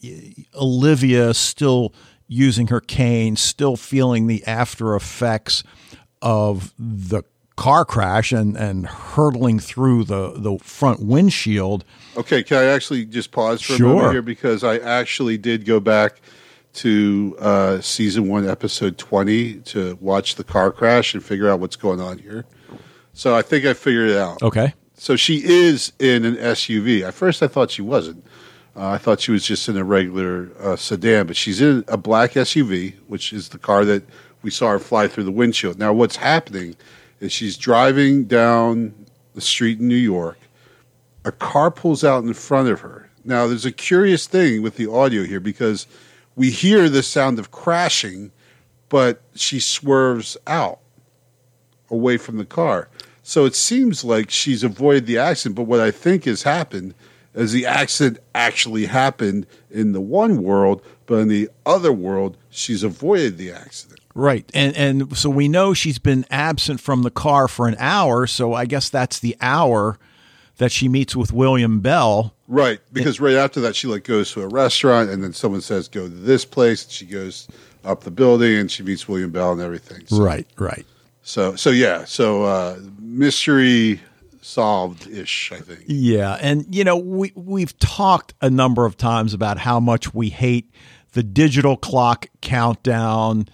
[0.55, 1.95] Olivia still
[2.27, 5.63] using her cane, still feeling the after effects
[6.23, 7.23] of the
[7.57, 11.85] car crash and, and hurtling through the, the front windshield.
[12.17, 13.89] Okay, can I actually just pause for a Sure.
[13.95, 16.21] moment here because I actually did go back
[16.75, 21.77] to uh, season one, episode 20 to watch the car crash and figure out what's
[21.77, 22.45] going on here.
[23.13, 24.43] So I think I figured it out.
[24.43, 24.75] Okay.
[24.97, 27.03] So she is in an SUV.
[27.07, 28.25] At first, I thought she wasn't.
[28.77, 31.97] Uh, I thought she was just in a regular uh, sedan, but she's in a
[31.97, 34.03] black SUV, which is the car that
[34.43, 35.79] we saw her fly through the windshield.
[35.79, 36.77] Now, what's happening
[37.21, 38.95] is she's driving down
[39.35, 40.39] the street in New York.
[41.25, 43.09] A car pulls out in front of her.
[43.25, 45.87] Now, there's a curious thing with the audio here because
[46.37, 48.33] we hear the sound of crashing,
[48.89, 50.81] but she swerves out
[51.91, 52.89] away from the car.
[53.23, 55.57] So it seems like she's avoided the accident.
[55.57, 56.95] But what I think has happened
[57.35, 62.83] is the accident actually happened in the one world, but in the other world, she's
[62.83, 64.01] avoided the accident.
[64.15, 64.49] Right.
[64.55, 68.55] And and so we know she's been absent from the car for an hour, so
[68.55, 69.99] I guess that's the hour
[70.59, 72.33] that she meets with William Bell.
[72.47, 75.89] Right, because right after that, she like goes to a restaurant, and then someone says,
[75.89, 77.49] "Go to this place." And she goes
[77.85, 80.07] up the building, and she meets William Bell and everything.
[80.07, 80.87] So, Right, right.
[81.23, 82.05] So, so yeah.
[82.05, 84.01] So uh, mystery
[84.45, 85.53] solved ish.
[85.53, 85.81] I think.
[85.87, 90.29] Yeah, and you know we we've talked a number of times about how much we
[90.31, 90.71] hate
[91.13, 93.47] the digital clock countdown.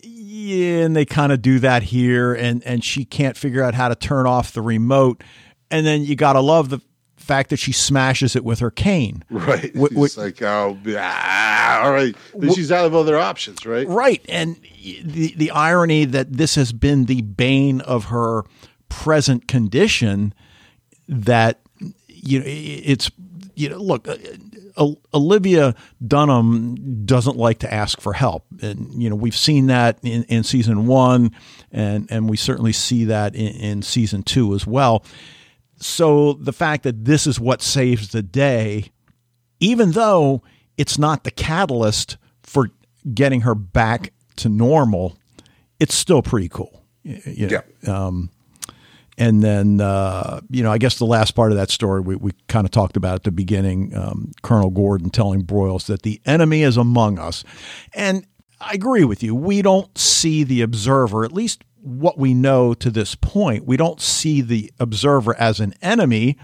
[0.00, 3.88] Yeah, and they kind of do that here, and and she can't figure out how
[3.88, 5.22] to turn off the remote,
[5.70, 6.80] and then you got to love the
[7.16, 9.22] fact that she smashes it with her cane.
[9.30, 9.70] Right.
[9.76, 12.14] Wh- wh- it's like, oh, ah, all right.
[12.54, 13.86] She's out of other options, right?
[13.86, 14.56] Right, and
[15.02, 18.44] the the irony that this has been the bane of her
[18.88, 20.34] present condition
[21.08, 21.60] that
[22.06, 23.10] you know it's
[23.54, 25.74] you know look uh, Olivia
[26.06, 30.42] Dunham doesn't like to ask for help and you know we've seen that in, in
[30.42, 31.30] season 1
[31.72, 35.04] and and we certainly see that in, in season 2 as well
[35.80, 38.90] so the fact that this is what saves the day
[39.60, 40.42] even though
[40.76, 42.70] it's not the catalyst for
[43.12, 45.18] getting her back to normal,
[45.80, 46.84] it's still pretty cool.
[47.02, 47.48] You
[47.84, 47.92] know?
[47.92, 48.30] Um,
[49.18, 52.32] and then, uh, you know, I guess the last part of that story we, we
[52.46, 56.62] kind of talked about at the beginning um, Colonel Gordon telling Broyles that the enemy
[56.62, 57.44] is among us.
[57.94, 58.24] And
[58.60, 59.34] I agree with you.
[59.34, 64.00] We don't see the observer, at least what we know to this point, we don't
[64.00, 66.36] see the observer as an enemy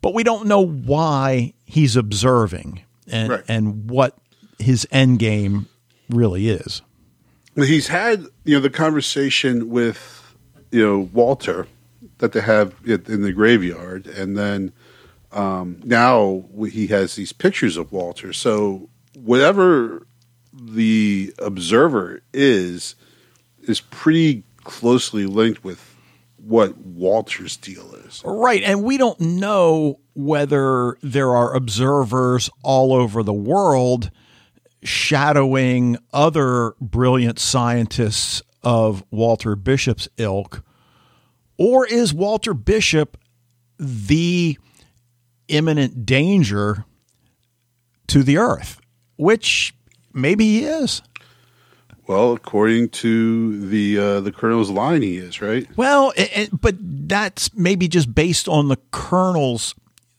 [0.00, 3.44] but we don't know why he's observing and Right.
[3.48, 4.18] and what
[4.58, 5.68] his end game
[6.10, 6.82] really is.
[7.54, 10.21] He's had you know the conversation with
[10.72, 11.68] you know Walter
[12.18, 14.72] that they have in the graveyard, and then
[15.30, 18.32] um, now he has these pictures of Walter.
[18.32, 20.06] So whatever
[20.52, 22.94] the observer is
[23.62, 25.94] is pretty closely linked with
[26.36, 28.22] what Walter's deal is.
[28.24, 34.10] Right, and we don't know whether there are observers all over the world
[34.82, 40.62] shadowing other brilliant scientists of Walter Bishop's ilk
[41.58, 43.16] or is Walter Bishop
[43.78, 44.56] the
[45.48, 46.84] imminent danger
[48.06, 48.80] to the earth,
[49.16, 49.74] which
[50.12, 51.02] maybe he is.
[52.06, 55.66] Well, according to the uh, the colonel's line, he is right.
[55.76, 59.74] Well, it, it- but that's maybe just based on the colonel's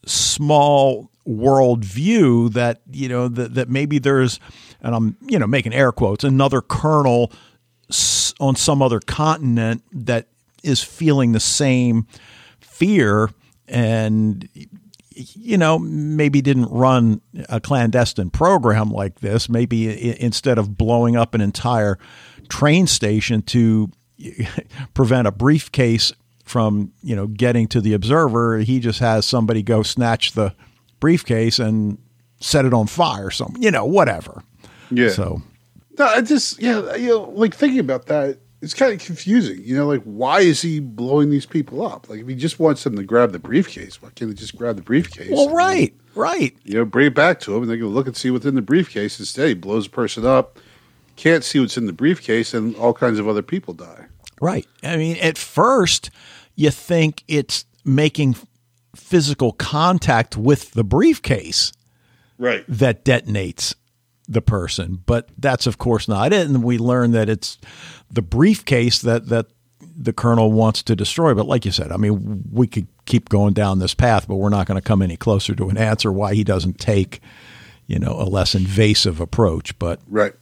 [0.06, 4.40] small world view that you know that, that maybe there's,
[4.82, 7.32] and I'm you know making air quotes, another colonel
[8.40, 10.28] on some other continent that
[10.64, 12.08] is feeling the same
[12.62, 13.30] fear
[13.68, 14.48] and
[15.16, 19.50] you know, maybe didn't run a clandestine program like this.
[19.50, 22.00] Maybe instead of blowing up an entire
[22.50, 23.92] train station to
[24.94, 26.14] prevent a briefcase
[26.46, 30.54] from, you know, getting to the observer, he just has somebody go snatch the
[31.00, 31.98] briefcase and
[32.40, 33.30] set it on fire.
[33.30, 34.44] Some, you know, whatever.
[34.90, 35.10] Yeah.
[35.10, 35.42] So
[35.98, 39.62] No, I just yeah, you know, like thinking about that, it's kind of confusing.
[39.64, 42.10] You know, like why is he blowing these people up?
[42.10, 44.76] Like if he just wants them to grab the briefcase, why can't he just grab
[44.76, 45.30] the briefcase?
[45.32, 46.56] well, right, right.
[46.64, 48.56] You know, bring it back to him, and they can look and see what's in
[48.56, 49.20] the briefcase.
[49.20, 50.58] Instead, he blows a person up,
[51.16, 54.06] can't see what's in the briefcase, and all kinds of other people die.
[54.42, 54.66] Right.
[54.82, 56.10] I mean, at first,
[56.56, 58.36] you think it's making
[58.96, 61.72] physical contact with the briefcase
[62.38, 62.66] Right.
[62.68, 63.76] that detonates
[64.28, 66.48] the person, but that's of course not it.
[66.48, 67.58] And we learn that it's
[68.10, 69.48] the briefcase that that
[69.96, 71.34] the colonel wants to destroy.
[71.34, 74.50] But like you said, I mean, we could keep going down this path, but we're
[74.50, 77.22] not going to come any closer to an answer why he doesn't take,
[77.88, 79.78] you know, a less invasive approach.
[79.78, 80.34] But Right.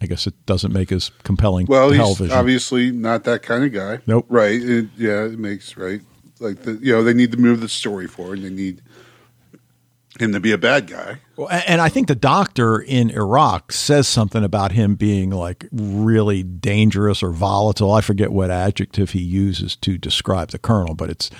[0.00, 4.00] I guess it doesn't make as compelling Well, he's obviously not that kind of guy.
[4.06, 4.26] Nope.
[4.28, 4.60] Right.
[4.60, 6.00] It, yeah, it makes right.
[6.40, 8.42] Like the you know they need to move the story forward.
[8.42, 8.80] They need
[10.20, 11.18] him to be a bad guy.
[11.36, 16.42] Well, and I think the doctor in Iraq says something about him being like really
[16.42, 17.92] dangerous or volatile.
[17.92, 21.30] I forget what adjective he uses to describe the colonel, but it's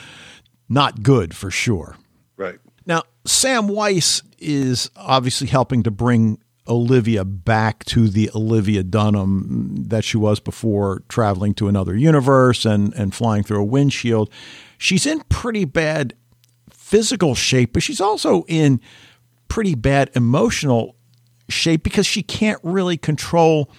[0.69, 1.97] not good for sure.
[2.37, 2.59] Right.
[2.87, 6.39] Now, Sam Weiss is obviously helping to bring
[6.69, 12.93] Olivia back to the Olivia Dunham that she was before traveling to another universe and,
[12.95, 14.31] and flying through a windshield.
[14.77, 16.15] She's in pretty bad
[16.89, 18.81] physical shape, but she's also in
[19.49, 20.97] pretty bad emotional
[21.49, 23.71] shape because she can't really control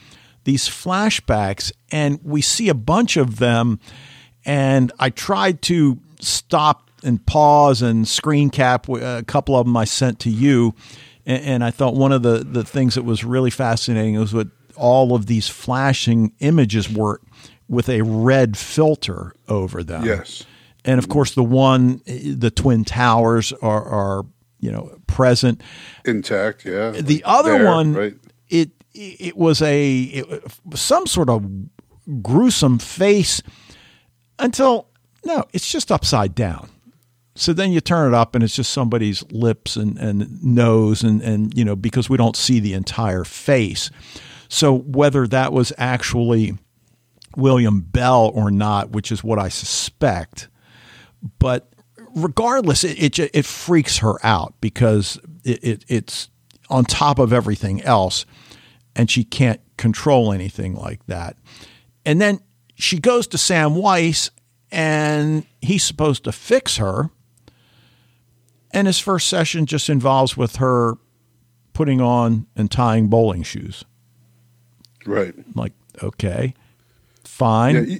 [0.43, 1.72] these flashbacks.
[1.91, 3.80] And we see a bunch of them.
[4.45, 9.86] And I tried to stop and pause and screen cap a couple of them I
[9.86, 10.76] sent to you.
[11.26, 15.15] And, I thought one of the, the things that was really fascinating was what all
[15.15, 17.22] of these flashing images were
[17.67, 20.06] with a red filter over them.
[20.06, 20.43] Yes.
[20.86, 24.26] And of course, the one, the Twin Towers are, are
[24.60, 25.62] you know, present.
[26.06, 26.92] Intact, yeah.
[26.92, 28.15] The Like other there, one, right?
[28.50, 31.46] it it was a it, some sort of
[32.22, 33.42] gruesome face
[34.38, 34.88] until
[35.26, 36.70] no, it's just upside down.
[37.36, 41.22] So then you turn it up and it's just somebody's lips and, and nose and,
[41.22, 43.89] and you know because we don't see the entire face.
[44.50, 46.58] So whether that was actually
[47.38, 50.50] William Bell or not, which is what I suspect,
[51.40, 51.70] but
[52.16, 56.30] regardless, it it, it freaks her out because it, it it's
[56.70, 58.26] on top of everything else,
[58.96, 61.38] and she can't control anything like that.
[62.06, 62.40] And then
[62.76, 64.32] she goes to Sam Weiss,
[64.72, 67.10] and he's supposed to fix her.
[68.72, 70.98] And his first session just involves with her
[71.74, 73.84] putting on and tying bowling shoes.
[75.06, 75.34] Right.
[75.56, 76.54] Like, okay,
[77.24, 77.90] fine.
[77.90, 77.98] Yeah,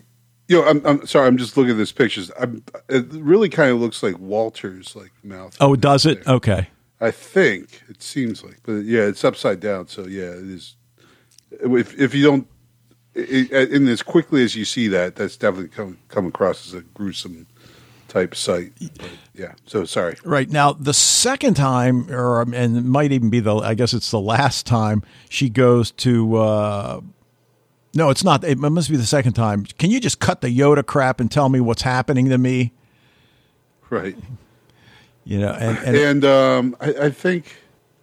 [0.58, 1.28] know, I'm, I'm sorry.
[1.28, 2.32] I'm just looking at this pictures.
[2.40, 5.56] I'm, it really kind of looks like Walter's like mouth.
[5.60, 6.26] oh, does it?
[6.28, 6.68] Okay.
[7.02, 9.88] I think it seems like, but yeah, it's upside down.
[9.88, 10.76] So yeah, it is.
[11.52, 12.48] If if you don't,
[13.14, 16.82] it, and as quickly as you see that, that's definitely come come across as a
[16.82, 17.48] gruesome
[18.10, 18.74] type sight.
[18.98, 19.54] But, yeah.
[19.66, 20.18] So sorry.
[20.26, 24.12] Right now, the second time, or and it might even be the, I guess it's
[24.12, 26.36] the last time she goes to.
[26.36, 27.02] Uh,
[27.94, 28.44] no, it's not.
[28.44, 29.66] It must be the second time.
[29.66, 32.74] Can you just cut the Yoda crap and tell me what's happening to me?
[33.90, 34.18] Right.
[35.24, 37.56] You know, and, and And um, I, I think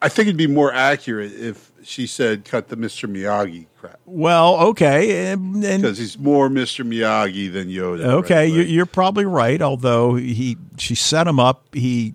[0.02, 3.10] I think it'd be more accurate if she said cut the Mr.
[3.10, 6.84] Miyagi crap well, okay, because he's more Mr.
[6.86, 8.04] Miyagi than Yoda.
[8.04, 8.66] okay, right?
[8.66, 9.60] you're probably right.
[9.62, 11.74] Although he, she set him up.
[11.74, 12.14] He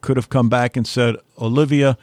[0.00, 1.98] could have come back and said, "Olivia,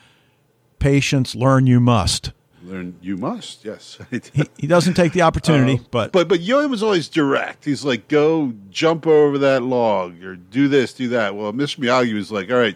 [0.79, 2.31] patience, learn you must."
[2.65, 3.63] Learn you must.
[3.65, 3.97] Yes.
[4.11, 7.65] He, he doesn't take the opportunity, but Uh, But but Yoda was always direct.
[7.65, 11.35] He's like, go jump over that log or do this, do that.
[11.35, 11.79] Well, Mr.
[11.79, 12.75] Miyagi was like, all right,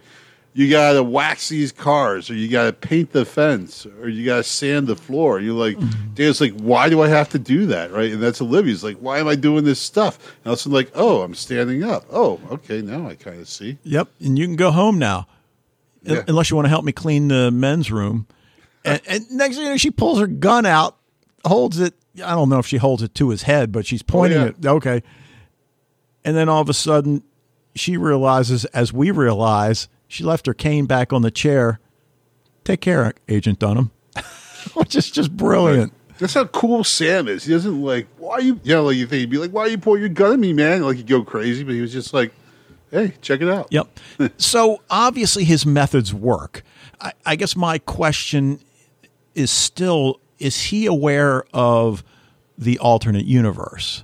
[0.54, 4.26] you got to wax these cars or you got to paint the fence or you
[4.26, 5.40] got to sand the floor.
[5.40, 6.14] You're like, Mm-hmm.
[6.16, 7.92] Dan's like, why do I have to do that?
[7.92, 8.12] Right.
[8.12, 10.18] And that's Olivia's like, why am I doing this stuff?
[10.44, 12.06] And also like, oh, I'm standing up.
[12.12, 12.82] Oh, okay.
[12.82, 13.78] Now I kind of see.
[13.84, 15.28] Yep, and you can go home now,
[16.02, 16.24] Yeah.
[16.28, 18.26] unless you want to help me clean the men's room.
[18.88, 20.98] And, and next thing you know, she pulls her gun out,
[21.46, 21.94] holds it.
[22.16, 24.48] I don't know if she holds it to his head, but she's oh, pointing yeah.
[24.48, 24.66] it.
[24.66, 25.04] Okay,
[26.24, 27.24] and then all of a sudden,
[27.76, 31.80] she realizes, as we realize, she left her cane back on the chair.
[32.64, 33.92] Take care, Agent Dunham,
[34.74, 35.94] which is just brilliant.
[36.20, 37.44] That's how cool Sam is.
[37.46, 39.68] He doesn't like, why you, you know, like you think he'd be like, why are
[39.68, 40.82] you pull your gun at me, man?
[40.82, 42.34] Like he'd go crazy, but he was just like,
[42.92, 43.68] hey, check it out.
[43.72, 44.00] Yep.
[44.38, 46.64] so obviously his methods work.
[47.00, 48.60] I, I guess my question
[49.38, 52.04] is still: Is he aware of
[52.58, 54.04] the alternate universe,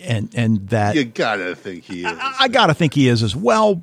[0.00, 2.06] and and that You gotta think he is.
[2.06, 3.82] I, I got to think he is as well,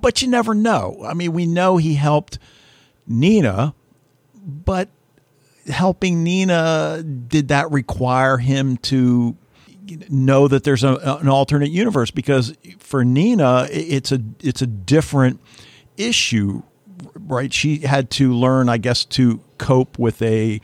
[0.00, 1.02] but you never know.
[1.04, 2.38] I mean, we know he helped
[3.06, 3.74] Nina,
[4.34, 4.88] but
[5.66, 9.36] helping Nina did that require him to
[10.08, 12.10] know that there's a, an alternate universe?
[12.10, 15.40] Because for Nina, it's a it's a different
[15.96, 16.62] issue,
[17.14, 17.52] right?
[17.52, 20.60] She had to learn, I guess, to cope with a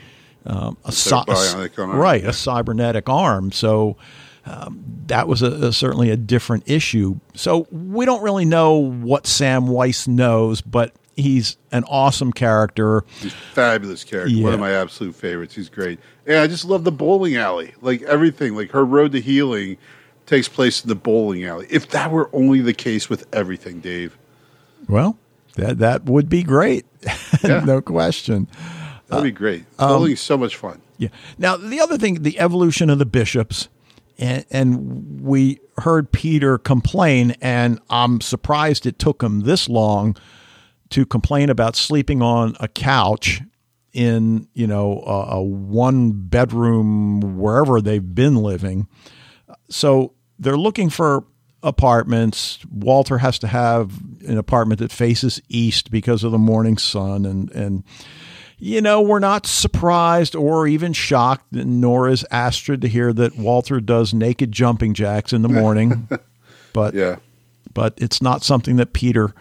[0.47, 3.53] um, a, bionic arm, right a cybernetic arm.
[3.53, 3.97] So
[4.47, 7.21] um, that was a, a- certainly a different issue.
[7.35, 13.05] So we don't really know what Sam Weiss knows, but he's an awesome character.
[13.21, 14.43] He's a fabulous character.
[14.43, 15.55] One of my absolute favorites.
[15.55, 15.99] He's great.
[16.27, 17.75] And I just love the bowling alley.
[17.83, 19.77] Like everything, like her road to healing
[20.27, 21.67] takes place in the bowling alley.
[21.71, 24.17] If that were only the case with everything, Dave.
[24.89, 25.19] Well,
[25.59, 26.87] that that would be great,
[27.45, 27.61] Yeah.
[27.65, 28.49] no question.
[29.09, 29.65] That'd be great.
[29.79, 30.81] um, Bowling's so much fun.
[30.99, 31.09] Yeah.
[31.39, 33.69] Now the other thing, the evolution of the bishops,
[34.19, 40.17] and, and we heard Peter complain, and I'm surprised it took him this long
[40.91, 43.43] to complain about sleeping on a couch
[43.93, 48.89] in you know a, a one bedroom wherever they've been living.
[49.71, 51.25] So they're looking for
[51.69, 52.59] apartments.
[52.71, 53.93] Walter has to have
[54.27, 57.85] an apartment that faces east because of the morning sun and and
[58.61, 63.79] you know, we're not surprised or even shocked, nor is Astrid to hear that Walter
[63.81, 66.09] does naked jumping jacks in the morning.
[66.73, 67.17] but Yeah.
[67.73, 69.33] but it's not something that Peter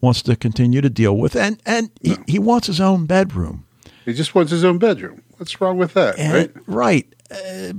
[0.00, 1.36] wants to continue to deal with.
[1.36, 3.64] And and he, he wants his own bedroom.
[4.04, 5.22] He just wants his own bedroom.
[5.36, 6.52] What's wrong with that, And- right?
[6.66, 7.14] right.
[7.30, 7.72] Uh,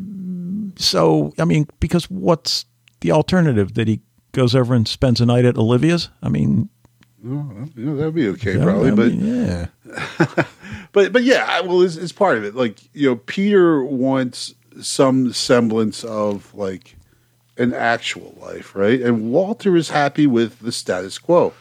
[0.78, 2.64] so I mean, because what's
[3.02, 3.74] the alternative?
[3.76, 6.10] That he goes over and spends a night at Olivia's?
[6.22, 6.70] I mean,
[7.26, 8.92] Oh, you know, that'd be okay, I probably.
[8.92, 9.68] But yeah.
[10.92, 12.56] but but yeah, well, it's, it's part of it.
[12.56, 16.96] Like you know, Peter wants some semblance of like
[17.58, 19.02] an actual life, right?
[19.02, 21.54] And Walter is happy with the status quo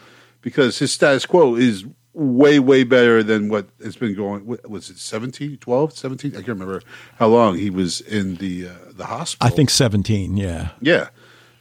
[0.43, 4.47] because his status quo is way way better than what has been going.
[4.47, 6.32] what- Was it 17, 12, 17?
[6.32, 6.82] I can't remember
[7.18, 9.47] how long he was in the uh, the hospital.
[9.47, 10.37] I think seventeen.
[10.37, 10.70] Yeah.
[10.80, 11.09] Yeah.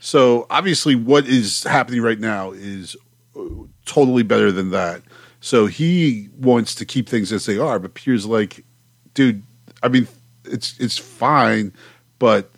[0.06, 2.96] So obviously, what is happening right now is
[3.36, 3.42] uh,
[3.88, 5.02] totally better than that.
[5.42, 8.64] So he wants to keep things as they are, but Peter's like,
[9.16, 9.42] dude,
[9.82, 10.08] I mean,
[10.44, 11.74] it's it's fine,
[12.20, 12.52] but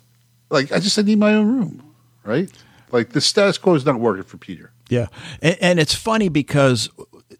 [0.50, 2.52] like, I just I need my own room, right?
[2.92, 4.70] Like the status quo is not working for Peter.
[4.90, 5.06] Yeah.
[5.40, 6.90] And, and it's funny because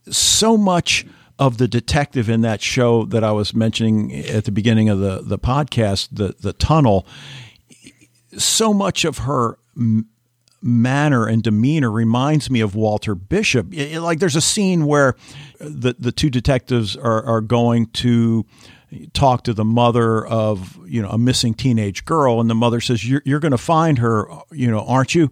[0.09, 1.05] so much
[1.39, 5.21] of the detective in that show that I was mentioning at the beginning of the,
[5.23, 7.07] the podcast, the, the tunnel,
[8.39, 10.07] so much of her m-
[10.61, 13.73] manner and demeanor reminds me of Walter Bishop.
[13.77, 15.15] I- I- Like there's a scene where
[15.61, 18.45] the, the two detectives are, are going to
[19.13, 23.07] talk to the mother of you know a missing teenage girl and the mother says
[23.07, 25.31] you're, you're going to find her you know aren't you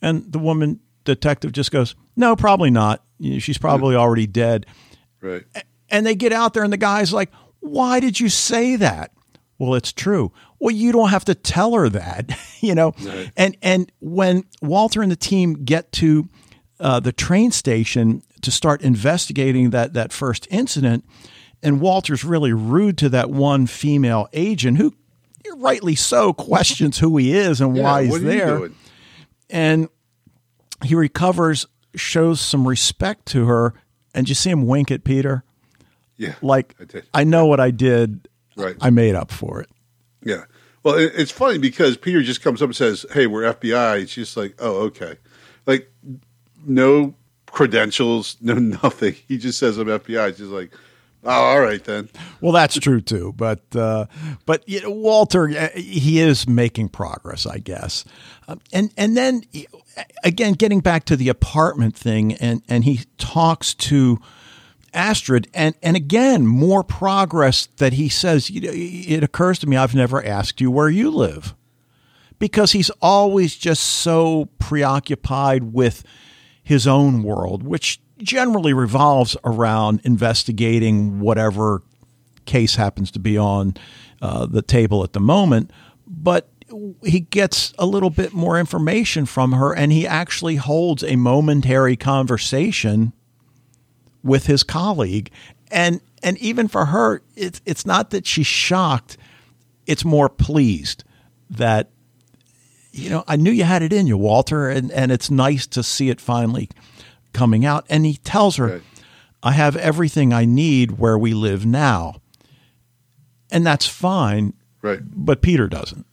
[0.00, 3.04] and the woman detective just goes no probably not
[3.40, 4.64] she's probably already dead
[5.20, 5.42] Right.
[5.90, 7.30] and they get out there and the guy's like
[7.60, 9.12] why did you say that
[9.64, 13.30] well it's true well you don't have to tell her that you know Right.
[13.36, 16.28] and and when walter and the team get to
[16.80, 21.04] uh, the train station to start investigating that that first incident
[21.62, 24.94] and walter's really rude to that one female agent who
[25.56, 28.70] rightly so questions who he is and Yeah, why he's what are you there
[29.50, 29.88] and
[30.82, 33.72] he recovers shows some respect to her
[34.14, 35.44] and you see him wink at peter
[36.16, 36.34] Yeah.
[36.42, 37.20] like I.
[37.20, 38.28] I know what I did.
[38.56, 38.76] Right.
[38.80, 39.68] I made up for it.
[40.22, 40.44] Yeah.
[40.82, 44.36] Well, it's funny because Peter just comes up and says, "Hey, we're FBI." It's just
[44.36, 45.16] like, "Oh, okay."
[45.66, 45.90] Like
[46.66, 47.14] no
[47.46, 49.14] credentials, no nothing.
[49.26, 50.72] He just says, "I'm FBI." It's just like,
[51.24, 52.10] "Oh, all right then."
[52.42, 53.32] Well, that's true too.
[53.34, 54.06] But uh,
[54.44, 58.04] but you know, Walter, uh, he is making progress, I guess.
[58.46, 59.44] Um, and and then
[60.22, 64.18] again, getting back to the apartment thing, and and he talks to.
[64.94, 68.50] Astrid, and and again, more progress that he says.
[68.52, 71.54] It occurs to me I've never asked you where you live,
[72.38, 76.04] because he's always just so preoccupied with
[76.62, 81.82] his own world, which generally revolves around investigating whatever
[82.44, 83.74] case happens to be on
[84.22, 85.70] uh, the table at the moment.
[86.06, 86.48] But
[87.02, 91.96] he gets a little bit more information from her, and he actually holds a momentary
[91.96, 93.12] conversation
[94.24, 95.30] with his colleague.
[95.70, 99.16] And and even for her, it's it's not that she's shocked;
[99.86, 101.04] it's more pleased
[101.50, 101.90] that
[102.92, 105.82] you know I knew you had it in you, Walter, and and it's nice to
[105.82, 106.70] see it finally
[107.32, 107.84] coming out.
[107.88, 108.82] And he tells her, Right.
[109.42, 112.20] "I have everything I need where we live now,"
[113.50, 114.54] and that's fine.
[114.82, 115.00] Right.
[115.02, 116.06] But Peter doesn't.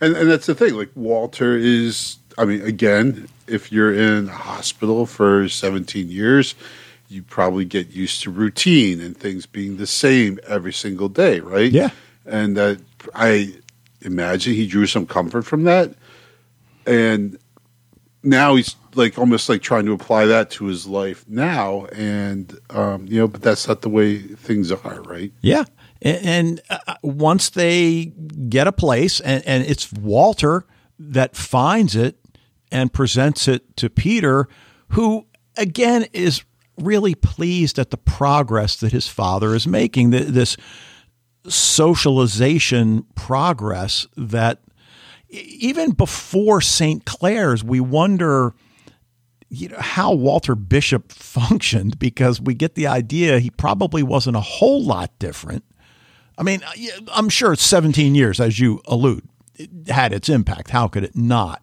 [0.00, 0.74] And and that's the thing.
[0.74, 2.16] Like Walter is.
[2.36, 6.56] I mean, again, if you're in a hospital for 17 years,
[7.14, 11.70] you probably get used to routine and things being the same every single day, right?
[11.70, 11.90] Yeah.
[12.26, 12.80] And that
[13.14, 13.54] I
[14.02, 15.94] imagine he drew some comfort from that.
[16.86, 17.38] And
[18.22, 21.86] now he's like almost like trying to apply that to his life now.
[21.86, 25.32] And, um, you know, but that's not the way things are, right?
[25.40, 25.64] Yeah.
[26.02, 28.06] And, and uh, once they
[28.48, 30.66] get a place, and, and it's Walter
[30.98, 32.16] that finds it
[32.70, 34.48] and presents it to Peter,
[34.88, 36.42] who again is
[36.78, 40.10] really pleased at the progress that his father is making.
[40.10, 40.56] This
[41.46, 44.60] socialization progress that
[45.28, 47.04] even before St.
[47.04, 48.54] Clair's, we wonder
[49.50, 54.40] you know how Walter Bishop functioned because we get the idea he probably wasn't a
[54.40, 55.64] whole lot different.
[56.36, 56.72] I mean, uh,
[57.12, 60.70] I'm sure it's 17 years, as you allude, it had its impact.
[60.70, 61.62] How could it not?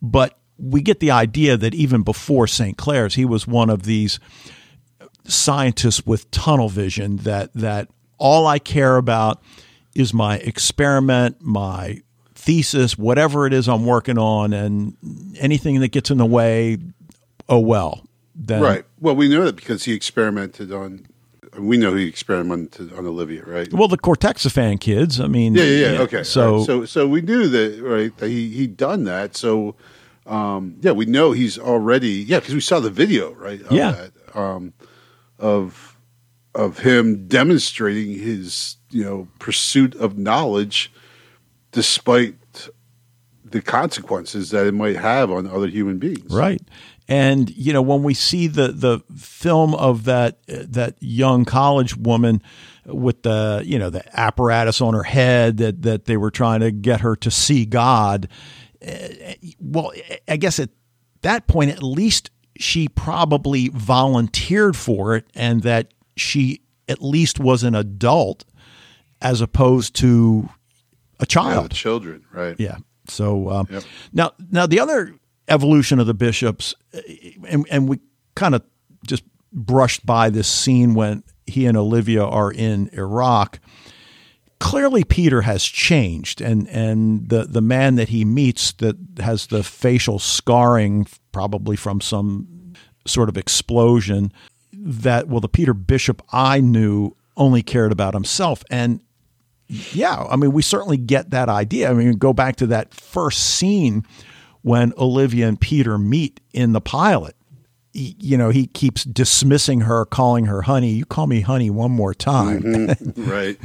[0.00, 2.76] But we get the idea that even before St.
[2.76, 4.20] Clair's, he was one of these
[5.24, 7.88] scientists with tunnel vision that that
[8.18, 9.42] all I care about
[9.94, 12.02] is my experiment, my
[12.34, 14.96] thesis, whatever it is I'm working on, and
[15.38, 16.78] anything that gets in the way,
[17.48, 18.06] oh well.
[18.34, 18.84] Then, right.
[19.00, 21.06] Well, we know that because he experimented on.
[21.58, 23.70] We know he experimented on Olivia, right?
[23.72, 25.20] Well, the Cortexiphan kids.
[25.20, 26.00] I mean, Yeah, yeah, yeah.
[26.02, 26.22] Okay.
[26.22, 26.66] So, Right.
[26.66, 28.16] so, so we knew that, right?
[28.18, 29.36] That he he done that.
[29.36, 29.74] So,
[30.30, 32.08] um, yeah, we know he's already.
[32.08, 33.60] Yeah, because we saw the video, right?
[33.60, 33.90] Of Yeah.
[33.90, 34.72] That, um,
[35.38, 35.96] of
[36.54, 40.92] of him demonstrating his you know pursuit of knowledge,
[41.72, 42.36] despite
[43.44, 46.32] the consequences that it might have on other human beings.
[46.32, 46.62] Right.
[47.08, 52.40] And you know when we see the the film of that that young college woman
[52.86, 56.70] with the you know the apparatus on her head that that they were trying to
[56.70, 58.28] get her to see God,
[59.60, 59.92] well,
[60.28, 60.70] I guess at
[61.22, 67.62] that point at least she probably volunteered for it, and that she at least was
[67.62, 68.44] an adult
[69.22, 70.48] as opposed to
[71.18, 71.70] a Yeah, child.
[71.72, 72.56] children, right?
[72.58, 72.78] Yeah.
[73.08, 73.84] So um, Yep.
[74.12, 75.14] now, now the other
[75.48, 76.74] evolution of the bishops,
[77.48, 77.98] and, and we
[78.34, 78.62] kind of
[79.06, 83.58] just brushed by this scene when he and Olivia are in Iraq.
[84.60, 89.64] Clearly, Peter has changed, and and the the man that he meets that has the
[89.64, 92.74] facial scarring, probably from some
[93.06, 94.32] sort of explosion.
[94.72, 99.00] That well, the Peter Bishop I knew only cared about himself, and
[99.66, 101.90] yeah, I mean, we certainly get that idea.
[101.90, 104.04] I mean, go back to that first scene
[104.62, 107.36] when Olivia and Peter meet in the pilot.
[107.92, 110.90] He- you know, he keeps dismissing her, calling her honey.
[110.92, 112.62] You call me honey one more time.
[112.62, 113.30] Mm-hmm.
[113.30, 113.58] right.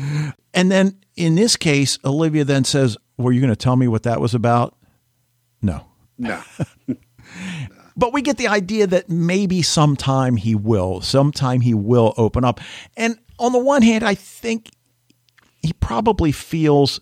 [0.54, 4.04] And then in this case, Olivia then says, Were you going to tell me what
[4.04, 4.76] that was about?
[5.62, 5.86] No.
[6.18, 6.42] No.
[7.98, 12.60] But we get the idea that maybe sometime he will, sometime he will open up.
[12.98, 14.70] And on the one hand, I think
[15.62, 17.00] he probably feels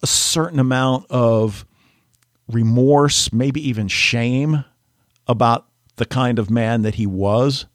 [0.00, 1.66] a certain amount of
[2.46, 4.64] remorse, maybe even shame
[5.26, 5.66] about
[5.98, 7.66] the kind of man that he was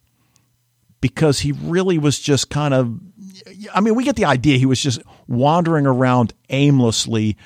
[1.00, 3.00] because he really was just kind of
[3.74, 7.38] I mean, we get the idea he was just wandering around aimlessly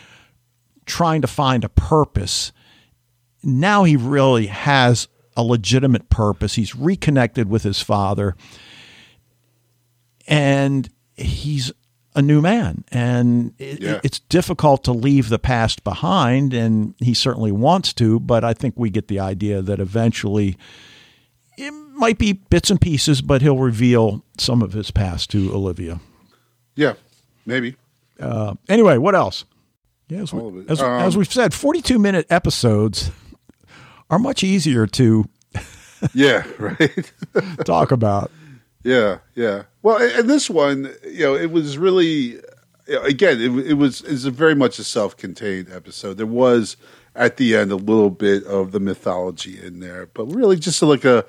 [0.85, 2.51] trying to find a purpose
[3.43, 6.55] now he really has a legitimate purpose.
[6.55, 8.35] He's reconnected with his father
[10.27, 11.71] and he's
[12.17, 12.83] a new man.
[12.91, 13.99] And it, Yeah.
[14.03, 18.73] it's difficult to leave the past behind, and he certainly wants to, but I think
[18.77, 20.57] we get the idea that eventually
[21.57, 25.99] it might be bits and pieces, but he'll reveal some of his past to Olivia.
[26.75, 26.93] Yeah.
[27.45, 27.75] Maybe.
[28.19, 29.45] Uh, anyway, what else?
[30.09, 33.11] Yeah, as, we, as, Um, as we've said, 42 minute episodes
[34.09, 35.25] are much easier to
[36.13, 36.43] Yeah.
[36.59, 37.11] Right.
[37.65, 38.31] talk about.
[38.83, 39.63] Yeah, yeah.
[39.87, 42.41] Well, and this one, you know, it was really,
[42.89, 46.17] again, it, it was a very much a self-contained episode.
[46.17, 46.75] There was
[47.15, 51.05] at the end a little bit of the mythology in there, but really just like
[51.05, 51.23] a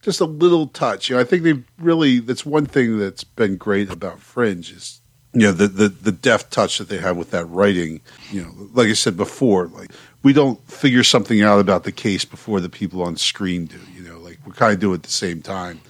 [0.00, 1.08] just a little touch.
[1.08, 5.00] You know, I think they really that's one thing that's been great about Fringe is
[5.32, 8.00] you know the the the deft touch that they have with that writing.
[8.30, 9.90] You know, like I said before, like
[10.22, 13.80] we don't figure something out about the case before the people on screen do.
[13.92, 15.80] You know, like we kind of do it at the same time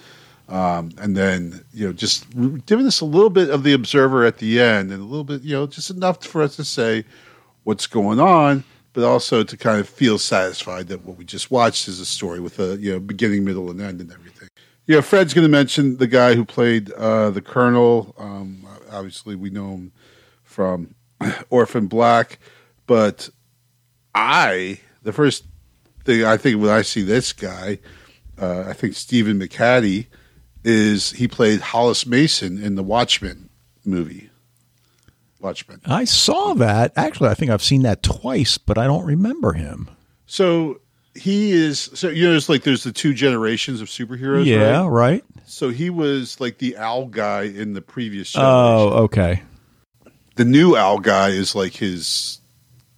[0.54, 2.30] um, and then you know just
[2.66, 5.42] giving us a little bit of the observer at the end and a little bit
[5.42, 7.04] you know just enough for us to say
[7.64, 11.88] what's going on but also to kind of feel satisfied that what we just watched
[11.88, 14.48] is a story with a you know beginning middle and end and everything.
[14.86, 18.14] You know fred's going to mention the guy who played uh, the colonel.
[18.16, 19.92] Um, obviously we know him
[20.44, 20.94] from
[21.50, 22.38] orphan black
[22.86, 23.28] but
[24.14, 25.44] i the first
[26.04, 27.78] thing i think when i see this guy
[28.40, 30.06] uh, i think stephen mchattie
[30.64, 33.50] is he played Hollis Mason in the Watchmen
[33.84, 34.30] movie.
[35.40, 35.80] Watchmen.
[35.84, 36.92] I saw that.
[36.96, 39.90] Actually, I think I've seen that twice, but I don't remember him.
[40.26, 40.80] So
[41.14, 44.46] he is so you know it's like there's the two generations of superheroes.
[44.46, 44.88] yeah, right?
[44.88, 45.24] right.
[45.46, 48.54] So he was like the owl guy in the previous generation.
[48.54, 49.42] Oh, okay.
[50.36, 52.40] the new owl guy is like his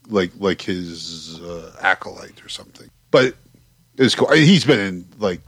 [0.08, 2.88] like like his uh, acolyte or something.
[3.10, 3.34] But
[3.98, 4.28] it's cool.
[4.30, 5.40] I mean, he's been in like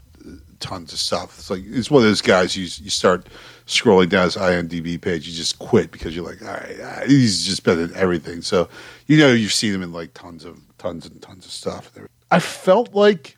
[0.59, 1.37] tons of stuff.
[1.39, 3.27] It's like it's one of those guys you you start
[3.67, 7.45] scrolling down his IMDb page, you just quit because you're like, all right, ah, he's
[7.45, 8.41] just been in everything.
[8.41, 8.67] So
[9.07, 11.91] you know you've seen him in like tons of tons and tons of stuff.
[12.31, 13.37] I felt like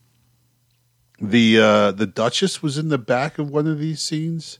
[1.19, 4.59] the uh, the Duchess was in the back of one of these scenes,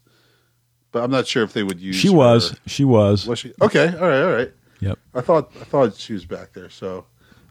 [0.91, 1.95] but I'm not sure if they would use.
[1.95, 2.14] She her.
[2.14, 2.55] was.
[2.68, 3.28] She was.
[3.28, 3.53] Was she?
[3.62, 4.51] Okay, all right, all right.
[4.82, 4.99] Yep.
[5.14, 6.70] I thought I thought she was back there.
[6.70, 7.05] So,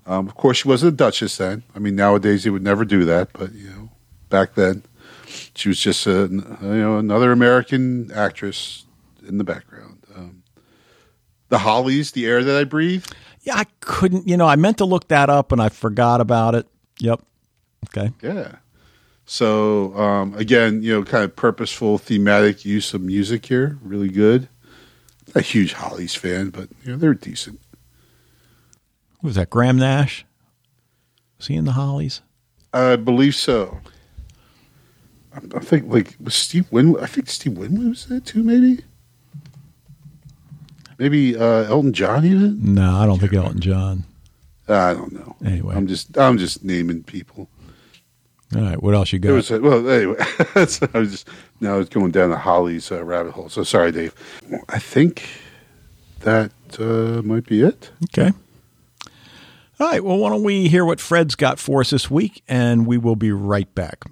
[0.07, 1.63] um, of course, she wasn't a duchess then.
[1.75, 3.91] I mean, nowadays they would never do that, but you know,
[4.29, 4.85] back then.
[5.55, 8.85] She was just a you know another American actress
[9.27, 9.99] in the background.
[10.17, 10.43] Um,
[11.49, 13.05] the Hollies, the air that I breathe.
[13.43, 14.29] Yeah, I couldn't.
[14.29, 16.67] You know, I meant to look that up and I forgot about it.
[16.99, 17.23] Yep.
[17.89, 18.13] Okay.
[18.23, 18.57] Yeah.
[19.25, 23.79] So um, again, you know, kind of purposeful, thematic use of music here.
[23.83, 24.49] Really good.
[25.35, 27.61] a huge Hollies fan, but you know they're decent.
[29.21, 29.51] Who was that?
[29.51, 30.25] Graham Nash.
[31.39, 32.21] Was he in the Hollies?
[32.73, 33.81] I believe so.
[35.35, 37.03] I, I think like was Steve Winwood.
[37.03, 38.43] I think Steve Winwood was there too.
[38.43, 38.85] Maybe.
[40.99, 42.75] Maybe uh, Elton John even.
[42.75, 44.05] No, I don't think Elton John.
[44.69, 45.37] I don't know.
[45.45, 45.75] Anyway.
[45.75, 47.49] I'm just I'm just naming people.
[48.55, 49.51] All right, what else you got?
[49.51, 50.17] a, well anyway.
[50.67, 51.29] so I was just
[51.61, 53.49] now I was going down the Hollies uh, rabbit hole.
[53.49, 54.15] So sorry, Dave.
[54.69, 55.29] I think
[56.21, 57.91] that uh, might be it.
[58.05, 58.33] okay.
[59.79, 60.05] All right.
[60.05, 63.17] Well, why don't we hear what Fred's got for us this week, and we will
[63.17, 64.05] be right back.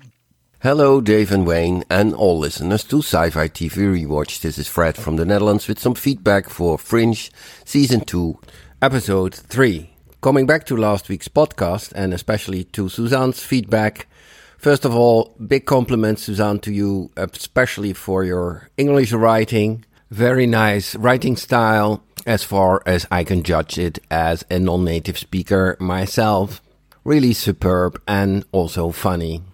[0.60, 4.40] Hello, Dave and Wayne, and all listeners to Sci Fi TV Rewatch.
[4.40, 7.30] This is Fred from the Netherlands with some feedback for Fringe
[7.64, 8.36] Season 2,
[8.82, 9.88] Episode 3.
[10.20, 14.08] Coming back to last week's podcast, and especially to Suzanne's feedback.
[14.58, 19.84] First of all, big compliments, Suzanne, to you, especially for your English writing.
[20.10, 25.18] Very nice writing style, as far as I can judge it as a non native
[25.18, 26.60] speaker myself.
[27.04, 29.44] Really superb and also funny.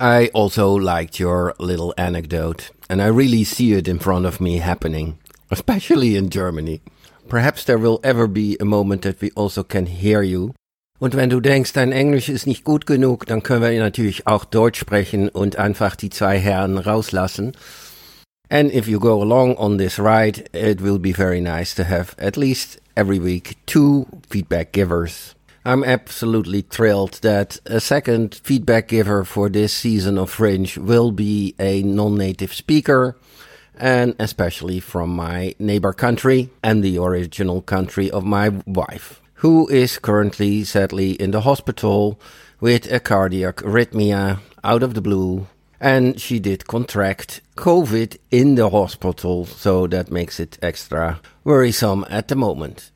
[0.00, 4.58] I also liked your little anecdote, and I really see it in front of me
[4.58, 5.18] happening,
[5.50, 6.82] especially in Germany.
[7.28, 10.54] Perhaps there will ever be a moment that we also can hear you.
[11.00, 14.44] Und wenn du denkst, dein Englisch ist nicht gut genug, dann können wir natürlich auch
[14.44, 17.56] Deutsch sprechen und einfach die zwei Herren rauslassen.
[18.50, 22.14] And if you go along on this ride, it will be very nice to have
[22.18, 25.34] at least every week two feedback givers.
[25.64, 31.54] I'm absolutely thrilled that a second feedback giver for this season of Fringe will be
[31.58, 33.16] a non-native speaker
[33.78, 39.98] and especially from my neighbor country and the original country of my wife, who is
[39.98, 42.20] currently sadly in the hospital
[42.60, 45.46] with a cardiac arrhythmia out of the blue.
[45.80, 52.26] And she did contract COVID in the hospital, so that makes it extra worrisome at
[52.26, 52.90] the moment.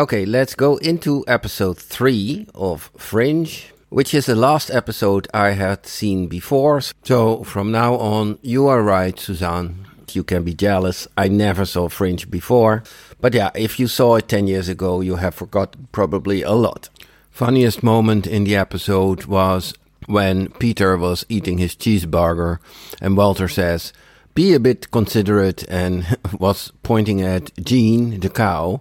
[0.00, 5.86] Okay, let's go into episode 3 of Fringe, which is the last episode I had
[5.86, 6.82] seen before.
[7.02, 9.88] So from now on, you are right, Suzanne.
[10.12, 11.08] You can be jealous.
[11.16, 12.84] I never saw Fringe before.
[13.20, 16.88] But yeah, if you saw it 10 years ago, you have forgotten probably a lot.
[17.32, 19.74] Funniest moment in the episode was
[20.06, 22.60] when Peter was eating his cheeseburger
[23.00, 23.92] and Walter says,
[24.32, 28.80] Be a bit considerate, and was pointing at Gene, the cow.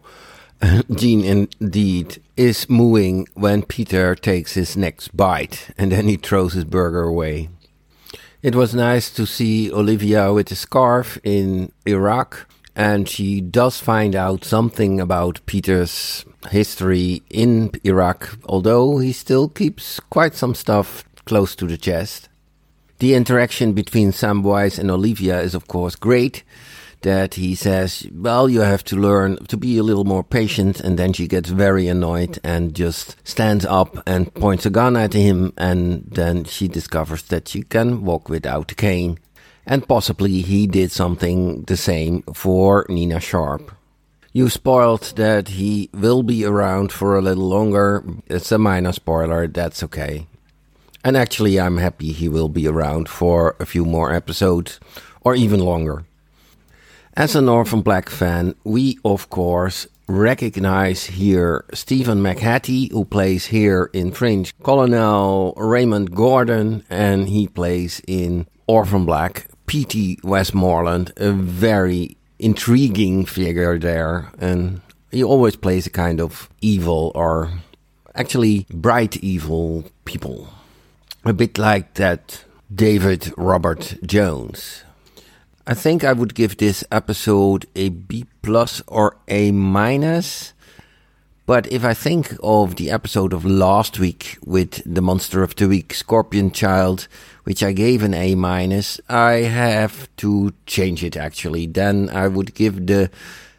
[0.92, 6.66] Gene indeed is mooing when Peter takes his next bite and then he throws his
[6.66, 7.50] burger away.
[8.42, 14.16] It was nice to see Olivia with a scarf in Iraq and she does find
[14.16, 21.56] out something about Peter's history in Iraq, although he still keeps quite some stuff close
[21.56, 22.30] to the chest.
[23.00, 26.44] The interaction between Sam Weiss and Olivia is, of course, great.
[27.08, 30.82] That he says, Well, you have to learn to be a little more patient.
[30.82, 35.14] And then she gets very annoyed and just stands up and points a gun at
[35.14, 35.54] him.
[35.58, 39.20] And then she discovers that she can walk without a cane.
[39.66, 43.72] And possibly he did something the same for Nina Sharp.
[44.34, 48.04] You spoiled that he will be around for a little longer.
[48.28, 50.28] It's a minor spoiler, that's okay.
[51.06, 54.82] And actually, I'm happy he will be around for a few more episodes,
[55.22, 56.04] or even longer.
[57.18, 63.90] As an Orphan Black fan, we of course recognize here Stephen McHattie, who plays here
[63.92, 70.20] in Fringe Colonel Raymond Gordon, and he plays in Orphan Black P.T.
[70.24, 77.52] Westmoreland, a very intriguing figure there, and he always plays a kind of evil or
[78.14, 80.50] actually bright evil people.
[81.26, 84.84] A bit like that David Robert Jones.
[85.70, 90.54] I think I would give this episode a B plus or A minus.
[91.46, 95.68] But if I think of the episode of last week with the monster of the
[95.68, 97.10] week, Scorpion Child,
[97.44, 101.68] which I gave an A minus, I have to change it actually.
[101.68, 103.12] Then I would give the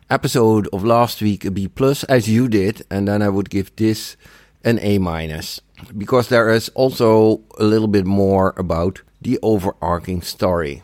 [0.09, 3.76] episode of last week a B plus, as you did, and then I would give
[3.76, 4.16] this
[4.64, 5.61] an A minus.
[5.94, 10.82] Because there is also a little bit more about the overarching story.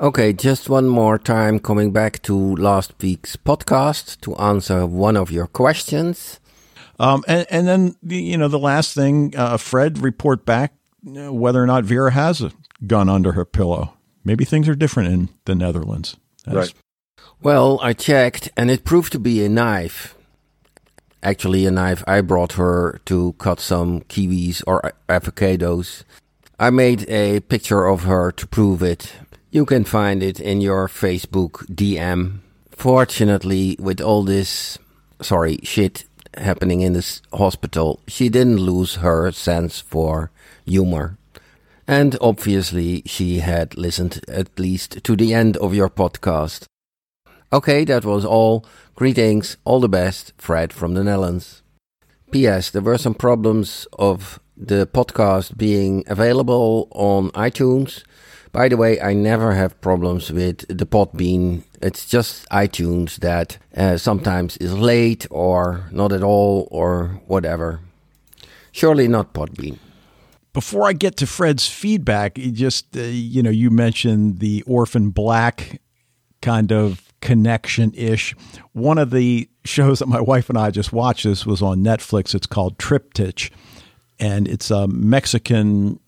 [0.00, 5.30] Okay, just one more time coming back to last week's podcast to answer one of
[5.30, 6.40] your questions.
[6.98, 10.72] Um, and, and then the, you know the last thing, uh, Fred report back
[11.06, 12.52] uh, whether or not Vera has a
[12.86, 13.92] gun under her pillow.
[14.24, 16.16] Maybe things are different in the Netherlands.
[16.44, 16.74] That's- Right.
[17.42, 20.14] Well, I checked and it proved to be a knife.
[21.22, 26.04] Actually, a knife I brought her to cut some kiwis or avocados.
[26.58, 29.12] I made a picture of her to prove it.
[29.52, 32.38] You can find it in your Facebook DM.
[32.70, 34.78] Fortunately, with all this,
[35.20, 36.04] sorry, shit
[36.36, 40.30] happening in this hospital, she didn't lose her sense for
[40.64, 41.18] humor.
[41.88, 46.66] And obviously, she had listened at least to the end of your podcast.
[47.52, 48.64] Okay, that was all.
[48.94, 51.62] Greetings, all the best, Fred from the Netherlands.
[52.30, 52.70] P.S.
[52.70, 58.04] There were some problems of the podcast being available on iTunes.
[58.52, 61.62] By the way, I never have problems with the Podbean.
[61.80, 67.80] It's just iTunes that uh, sometimes is late or not at all or whatever.
[68.72, 69.78] Surely not Podbean.
[70.52, 75.80] before I get to Fred's feedback, just uh, you know, you mentioned the Orphan Black
[76.42, 78.34] kind of connection ish.
[78.72, 82.34] One of the shows that my wife and I just watched this was on Netflix.
[82.34, 83.52] It's called Triptych,
[84.18, 86.00] and it's a Mexican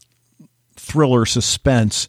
[0.76, 2.08] thriller suspense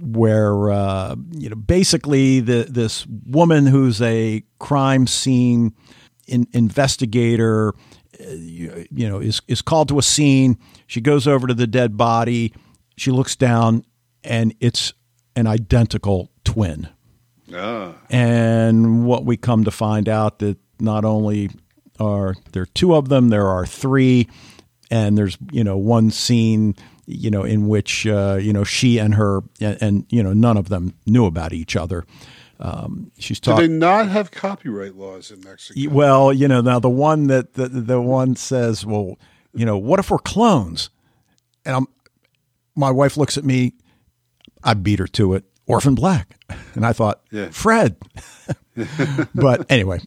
[0.00, 5.74] where uh, you know basically the, this woman who's a crime scene
[6.26, 7.74] in, investigator
[8.20, 10.58] uh, you, you know is is called to a scene.
[10.86, 12.52] She goes over to the dead body.
[12.96, 13.84] She looks down
[14.22, 14.92] and it's
[15.36, 16.88] an identical twin.
[17.54, 17.92] Ah.
[18.10, 21.50] and what we come to find out that not only
[22.00, 24.28] are there two of them, there are three,
[24.90, 26.74] and there's you know one scene
[27.06, 30.56] you know in which uh, you know she and her and, and you know none
[30.56, 32.04] of them knew about each other.
[32.60, 35.90] Um, she's Do they not have copyright laws in Mexico?
[35.90, 39.18] Well, you know now the one that the, the one says, well,
[39.52, 40.90] you know, what if we're clones?
[41.64, 41.86] And I'm,
[42.76, 43.74] my wife looks at me.
[44.62, 45.44] I beat her to it.
[45.66, 46.36] Orphan Black,
[46.74, 47.48] and I thought, Yeah.
[47.50, 47.96] Fred.
[49.34, 50.00] but anyway,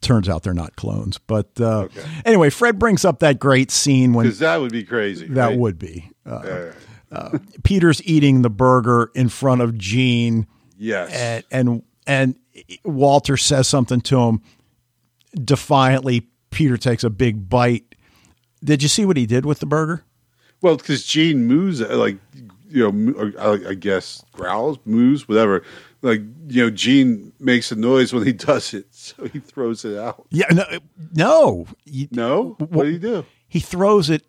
[0.00, 1.18] turns out they're not clones.
[1.18, 1.88] But uh,
[2.24, 5.26] anyway, Fred brings up that great scene when Because that would be crazy.
[5.28, 5.58] that right?
[5.58, 6.72] would be uh,
[7.10, 11.10] Uh, Peter's eating the burger in front of Gene, yes.
[11.12, 12.36] and and and
[12.84, 14.42] Walter says something to him
[15.34, 16.28] defiantly.
[16.50, 17.94] Peter takes a big bite.
[18.62, 20.04] Did you see what he did with the burger?
[20.60, 21.48] well, because Gene
[21.80, 22.18] uh, like,
[22.68, 25.62] you know, I I guess growls, moves, whatever.
[26.02, 28.86] Like, you know, Gene makes a noise when he does it,
[29.16, 30.26] so he throws it out.
[30.30, 30.64] Yeah, no,
[31.14, 31.66] no.
[31.84, 32.56] You- No?
[32.58, 33.24] What do you do?
[33.48, 34.22] he throws it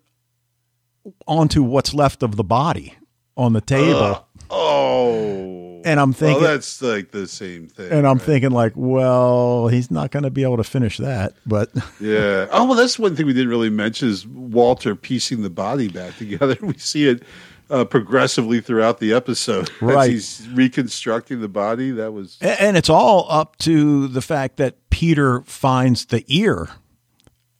[1.27, 2.95] onto what's left of the body
[3.35, 4.21] on the table, uh,
[4.51, 5.81] Oh.
[5.85, 7.89] and I'm thinking, well, that's like the same thing.
[7.91, 8.25] and I'm right?
[8.25, 11.69] thinking like, well, he's not going to be able to finish that, but
[12.01, 12.47] Yeah.
[12.51, 16.17] Oh, well, that's one thing we didn't really mention is Walter piecing the body back
[16.17, 16.57] together.
[16.61, 17.23] We see it
[17.69, 19.69] uh, progressively throughout the episode.
[19.81, 21.91] As he's reconstructing the body.
[21.91, 22.37] That was.
[22.41, 26.69] And it's all up to the fact that Peter finds the ear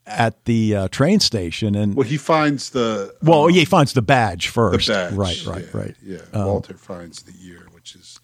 [0.06, 3.14] at the uh, train station, and Well, he finds the.
[3.22, 5.14] well, um, yeah, he finds the badge the first, badge.
[5.14, 5.96] right, right, yeah, right.
[6.04, 6.18] Yeah.
[6.34, 8.20] Um, Walter finds the ear, which is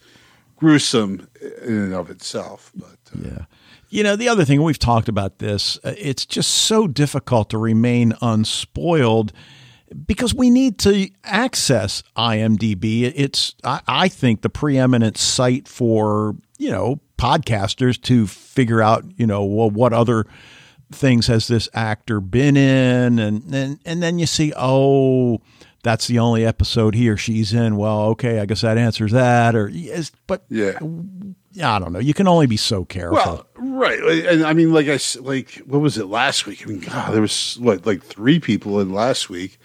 [0.56, 1.28] gruesome
[1.62, 2.72] in and of itself.
[2.76, 3.46] But uh, Yeah.
[3.90, 7.58] You know, the other thing, we've talked about this, uh, it's just so difficult to
[7.60, 9.32] remain unspoiled
[10.06, 13.12] because we need to access IMDb.
[13.16, 19.28] It's, I, I think, the preeminent site for, you know, podcasters to figure out, you
[19.28, 20.26] know, well, what other
[20.92, 25.40] things has this actor been in and and, and then you see oh
[25.86, 29.56] that's the only episode he or she's in well okay i guess that answers that
[29.56, 30.78] or yes but yeah.
[31.64, 32.00] I don't know.
[32.00, 33.16] You can only be so careful.
[33.16, 36.64] Well, right, and I mean, like I like what was it last week?
[36.64, 39.58] I mean, God, there was what like three people in last week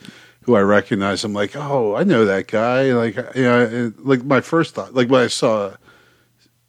[0.42, 1.24] who I recognized.
[1.24, 2.92] I'm like, oh, I know that guy.
[2.92, 5.74] Like, you know, like my first thought, like when I saw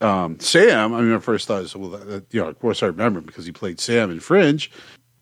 [0.01, 3.19] um, Sam, I mean, my first thought is, well, you know, of course I remember
[3.19, 4.69] him because he played Sam in Fringe.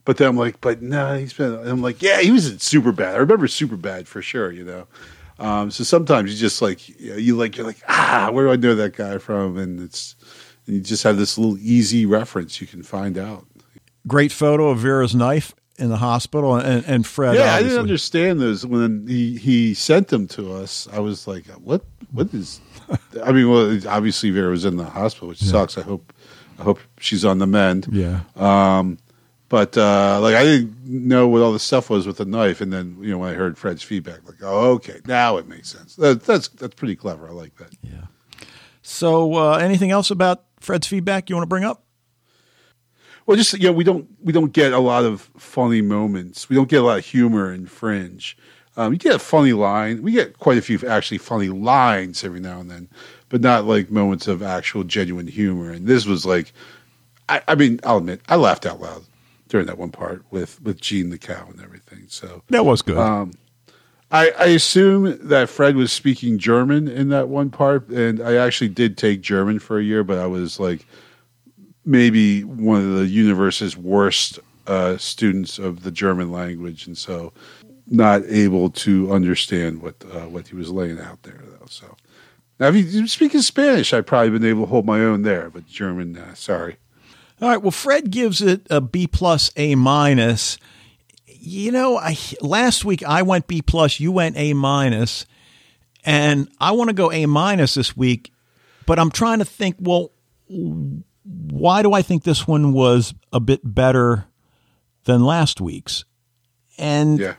[0.10, 1.54] But then I'm like, but no, he's been.
[1.68, 3.14] I'm like, yeah, he was in Superbad.
[3.14, 4.52] I remember Superbad for sure.
[4.52, 4.88] You know.
[5.38, 8.52] Um, so sometimes you just like you, know, you like you're like ah where do
[8.52, 10.16] I know that guy from and it's
[10.66, 13.46] and you just have this little easy reference you can find out.
[14.08, 17.36] Great photo of Vera's knife in the hospital, and, and Fred.
[17.36, 20.88] yeah, I didn't understand those when he he sent them to us.
[20.92, 22.62] I was like, what what is?
[23.24, 25.78] I mean, well, obviously Vera was in the hospital, which sucks.
[25.78, 26.12] I hope
[26.58, 27.90] I hope she's on the mend.
[27.92, 28.22] Yeah.
[28.36, 28.98] Um,
[29.50, 32.72] but uh, like I didn't know what all the stuff was with the knife, and
[32.72, 35.96] then you know when I heard Fred's feedback, like, oh, okay, now it makes sense.
[35.96, 37.28] That, that's that's pretty clever.
[37.28, 37.74] I like that.
[37.82, 38.06] Yeah.
[38.84, 41.84] So, uh, anything else about Fred's feedback you want to bring up?
[43.26, 46.48] Well, just you know, we don't we don't get a lot of funny moments.
[46.48, 48.38] We don't get a lot of humor in Fringe.
[48.78, 50.04] Um, you get a funny line.
[50.04, 52.88] We get quite a few actually funny lines every now and then,
[53.30, 55.72] but not like moments of actual genuine humor.
[55.72, 56.54] And this was like,
[57.28, 59.04] I, I mean, I'll admit, I laughed out loud
[59.50, 62.06] during that one part with with Gene the cow and everything.
[62.08, 62.98] So That was good.
[62.98, 63.34] um,
[64.12, 68.70] I, I assume that Fred was speaking German in that one part, and I actually
[68.70, 70.88] did take German for a year, but I was like
[71.86, 77.34] maybe one of the universe's worst uh, students of the German language, and so
[77.88, 81.42] not able to understand what uh, what he was laying out there.
[81.44, 81.96] Though, so
[82.60, 85.68] now if you speaking Spanish, I'd probably been able to hold my own there, but
[85.68, 86.78] German, uh, sorry.
[87.42, 87.62] All right.
[87.62, 90.58] Well, Fred gives it a B plus, A minus.
[91.28, 95.26] You know, I last week I went B plus, you went A minus,
[96.04, 98.34] and I want to go A minus this week,
[98.86, 99.78] but I'm trying to think.
[99.80, 100.12] Well,
[100.48, 104.26] why do I think this one was a bit better
[105.06, 106.04] than last week's?
[106.78, 107.36] And Yeah,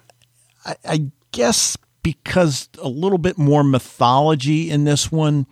[0.65, 5.47] I, I guess because a little bit more mythology in this one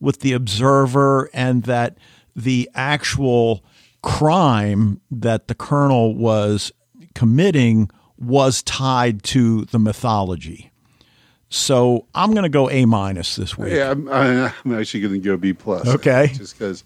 [0.00, 1.98] with the observer and that
[2.34, 3.64] the actual
[4.06, 6.70] crime that the colonel was
[7.16, 10.70] committing was tied to the mythology.
[11.48, 13.72] So I'm going to go A minus this week.
[13.72, 15.88] yeah, I'm, I'm actually going to go B plus.
[15.88, 16.30] Okay.
[16.32, 16.84] just because.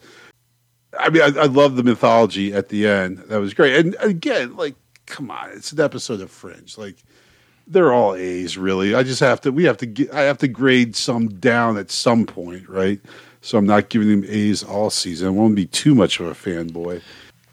[0.99, 3.19] I mean, I, I love the mythology at the end.
[3.29, 3.77] That was great.
[3.77, 4.75] And again, like,
[5.07, 6.77] come on, it's an episode of Fringe.
[6.77, 6.97] Like,
[7.67, 8.95] they're all A's, really.
[8.95, 9.53] I just have to.
[9.53, 9.87] We have to.
[9.87, 13.01] Get, I have to grade some down at some point, right?
[13.43, 15.29] So I'm not giving them A's all season.
[15.29, 17.01] I won't be too much of a fanboy.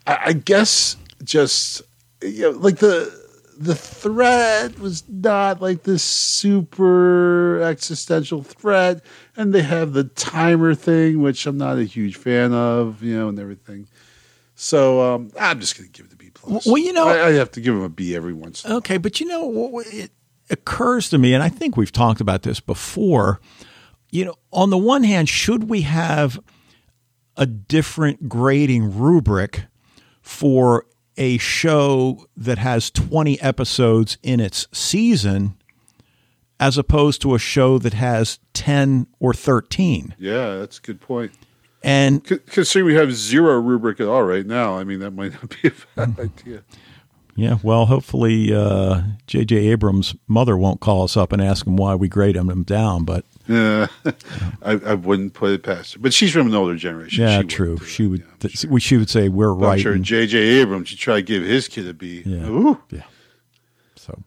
[0.06, 1.82] I, I guess just
[2.22, 3.26] you know, like the
[3.56, 9.02] the threat was not like this super existential threat,
[9.36, 13.28] and they have the timer thing, which I'm not a huge fan of, you know,
[13.28, 13.88] and everything.
[14.54, 16.66] So um, I'm just going to give it a B plus.
[16.66, 18.64] Well, you know- I, I have to give them a B every once.
[18.64, 18.78] In a while.
[18.78, 20.10] Okay, but you know it
[20.50, 23.40] occurs to me, and I think we've talked about this before.
[24.10, 26.38] You know, on the one hand, should we have
[27.36, 29.64] a different grading rubric
[30.22, 30.86] for
[31.16, 35.54] a show that has 20 episodes in its season
[36.60, 40.14] as opposed to a show that has 10 or 13?
[40.18, 41.32] Yeah, that's a good point.
[41.82, 45.50] And Considering we have zero rubric at all right now, I mean that might not
[45.62, 46.20] be a bad Mm-hmm.
[46.20, 46.62] idea.
[47.36, 49.54] yeah, well, hopefully uh, J.J.
[49.68, 53.24] Abrams' mother won't call us up and ask him why we grade him down, but
[53.48, 53.86] Yeah,
[54.62, 56.00] I, I wouldn't put it past her.
[56.00, 57.24] But she's from an older generation.
[57.24, 57.78] Yeah, She true.
[57.78, 58.20] She would.
[58.20, 58.78] Yeah, th- sure.
[58.80, 59.80] She would say we're I'm right.
[59.80, 60.36] sure and- J.J.
[60.38, 62.22] Abrams should try to give his kid a B.
[62.26, 62.46] Yeah.
[62.46, 62.80] Ooh.
[62.90, 63.02] yeah.
[63.96, 64.22] So,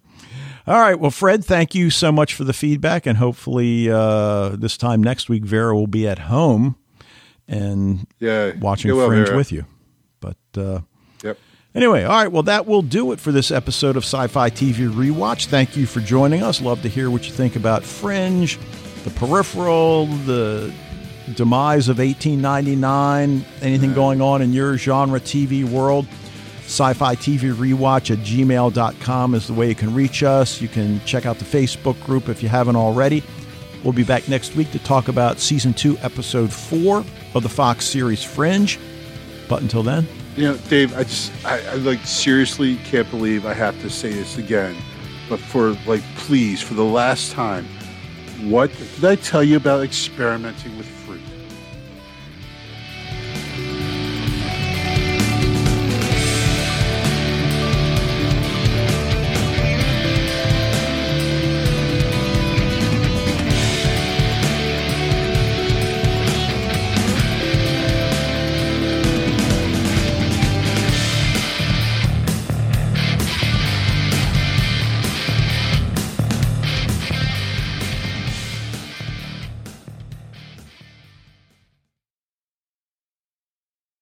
[0.68, 0.96] all right.
[1.00, 5.30] Well, Fred, thank you so much for the feedback, and hopefully uh, this time next
[5.30, 6.76] week, Vera will be at home
[7.48, 8.54] and Yeah.
[8.60, 9.38] watching well, Fringe Vera.
[9.38, 9.66] with you.
[10.20, 10.82] But uh,
[11.24, 11.38] Yep.
[11.74, 12.32] Anyway, all right.
[12.32, 15.46] Well, that will do it for this episode of Sci Fi TV Rewatch.
[15.46, 16.60] Thank you for joining us.
[16.62, 18.58] Love to hear what you think about Fringe,
[19.04, 20.72] The Peripheral, the
[21.36, 26.08] demise of 1899, anything going on in your genre TV world.
[26.66, 30.62] Sci Fi TV Rewatch at gmail.com is the way you can reach us.
[30.62, 33.24] You can check out the Facebook group if you haven't already.
[33.84, 37.86] We'll be back next week to talk about season two, episode four of the Fox
[37.86, 38.80] series Fringe.
[39.50, 43.54] But until then, You know, Dave, I just, I, I like seriously can't believe I
[43.54, 44.76] have to say this again,
[45.28, 47.68] but for like, please, for the last time,
[48.50, 50.91] what did I tell you about experimenting with?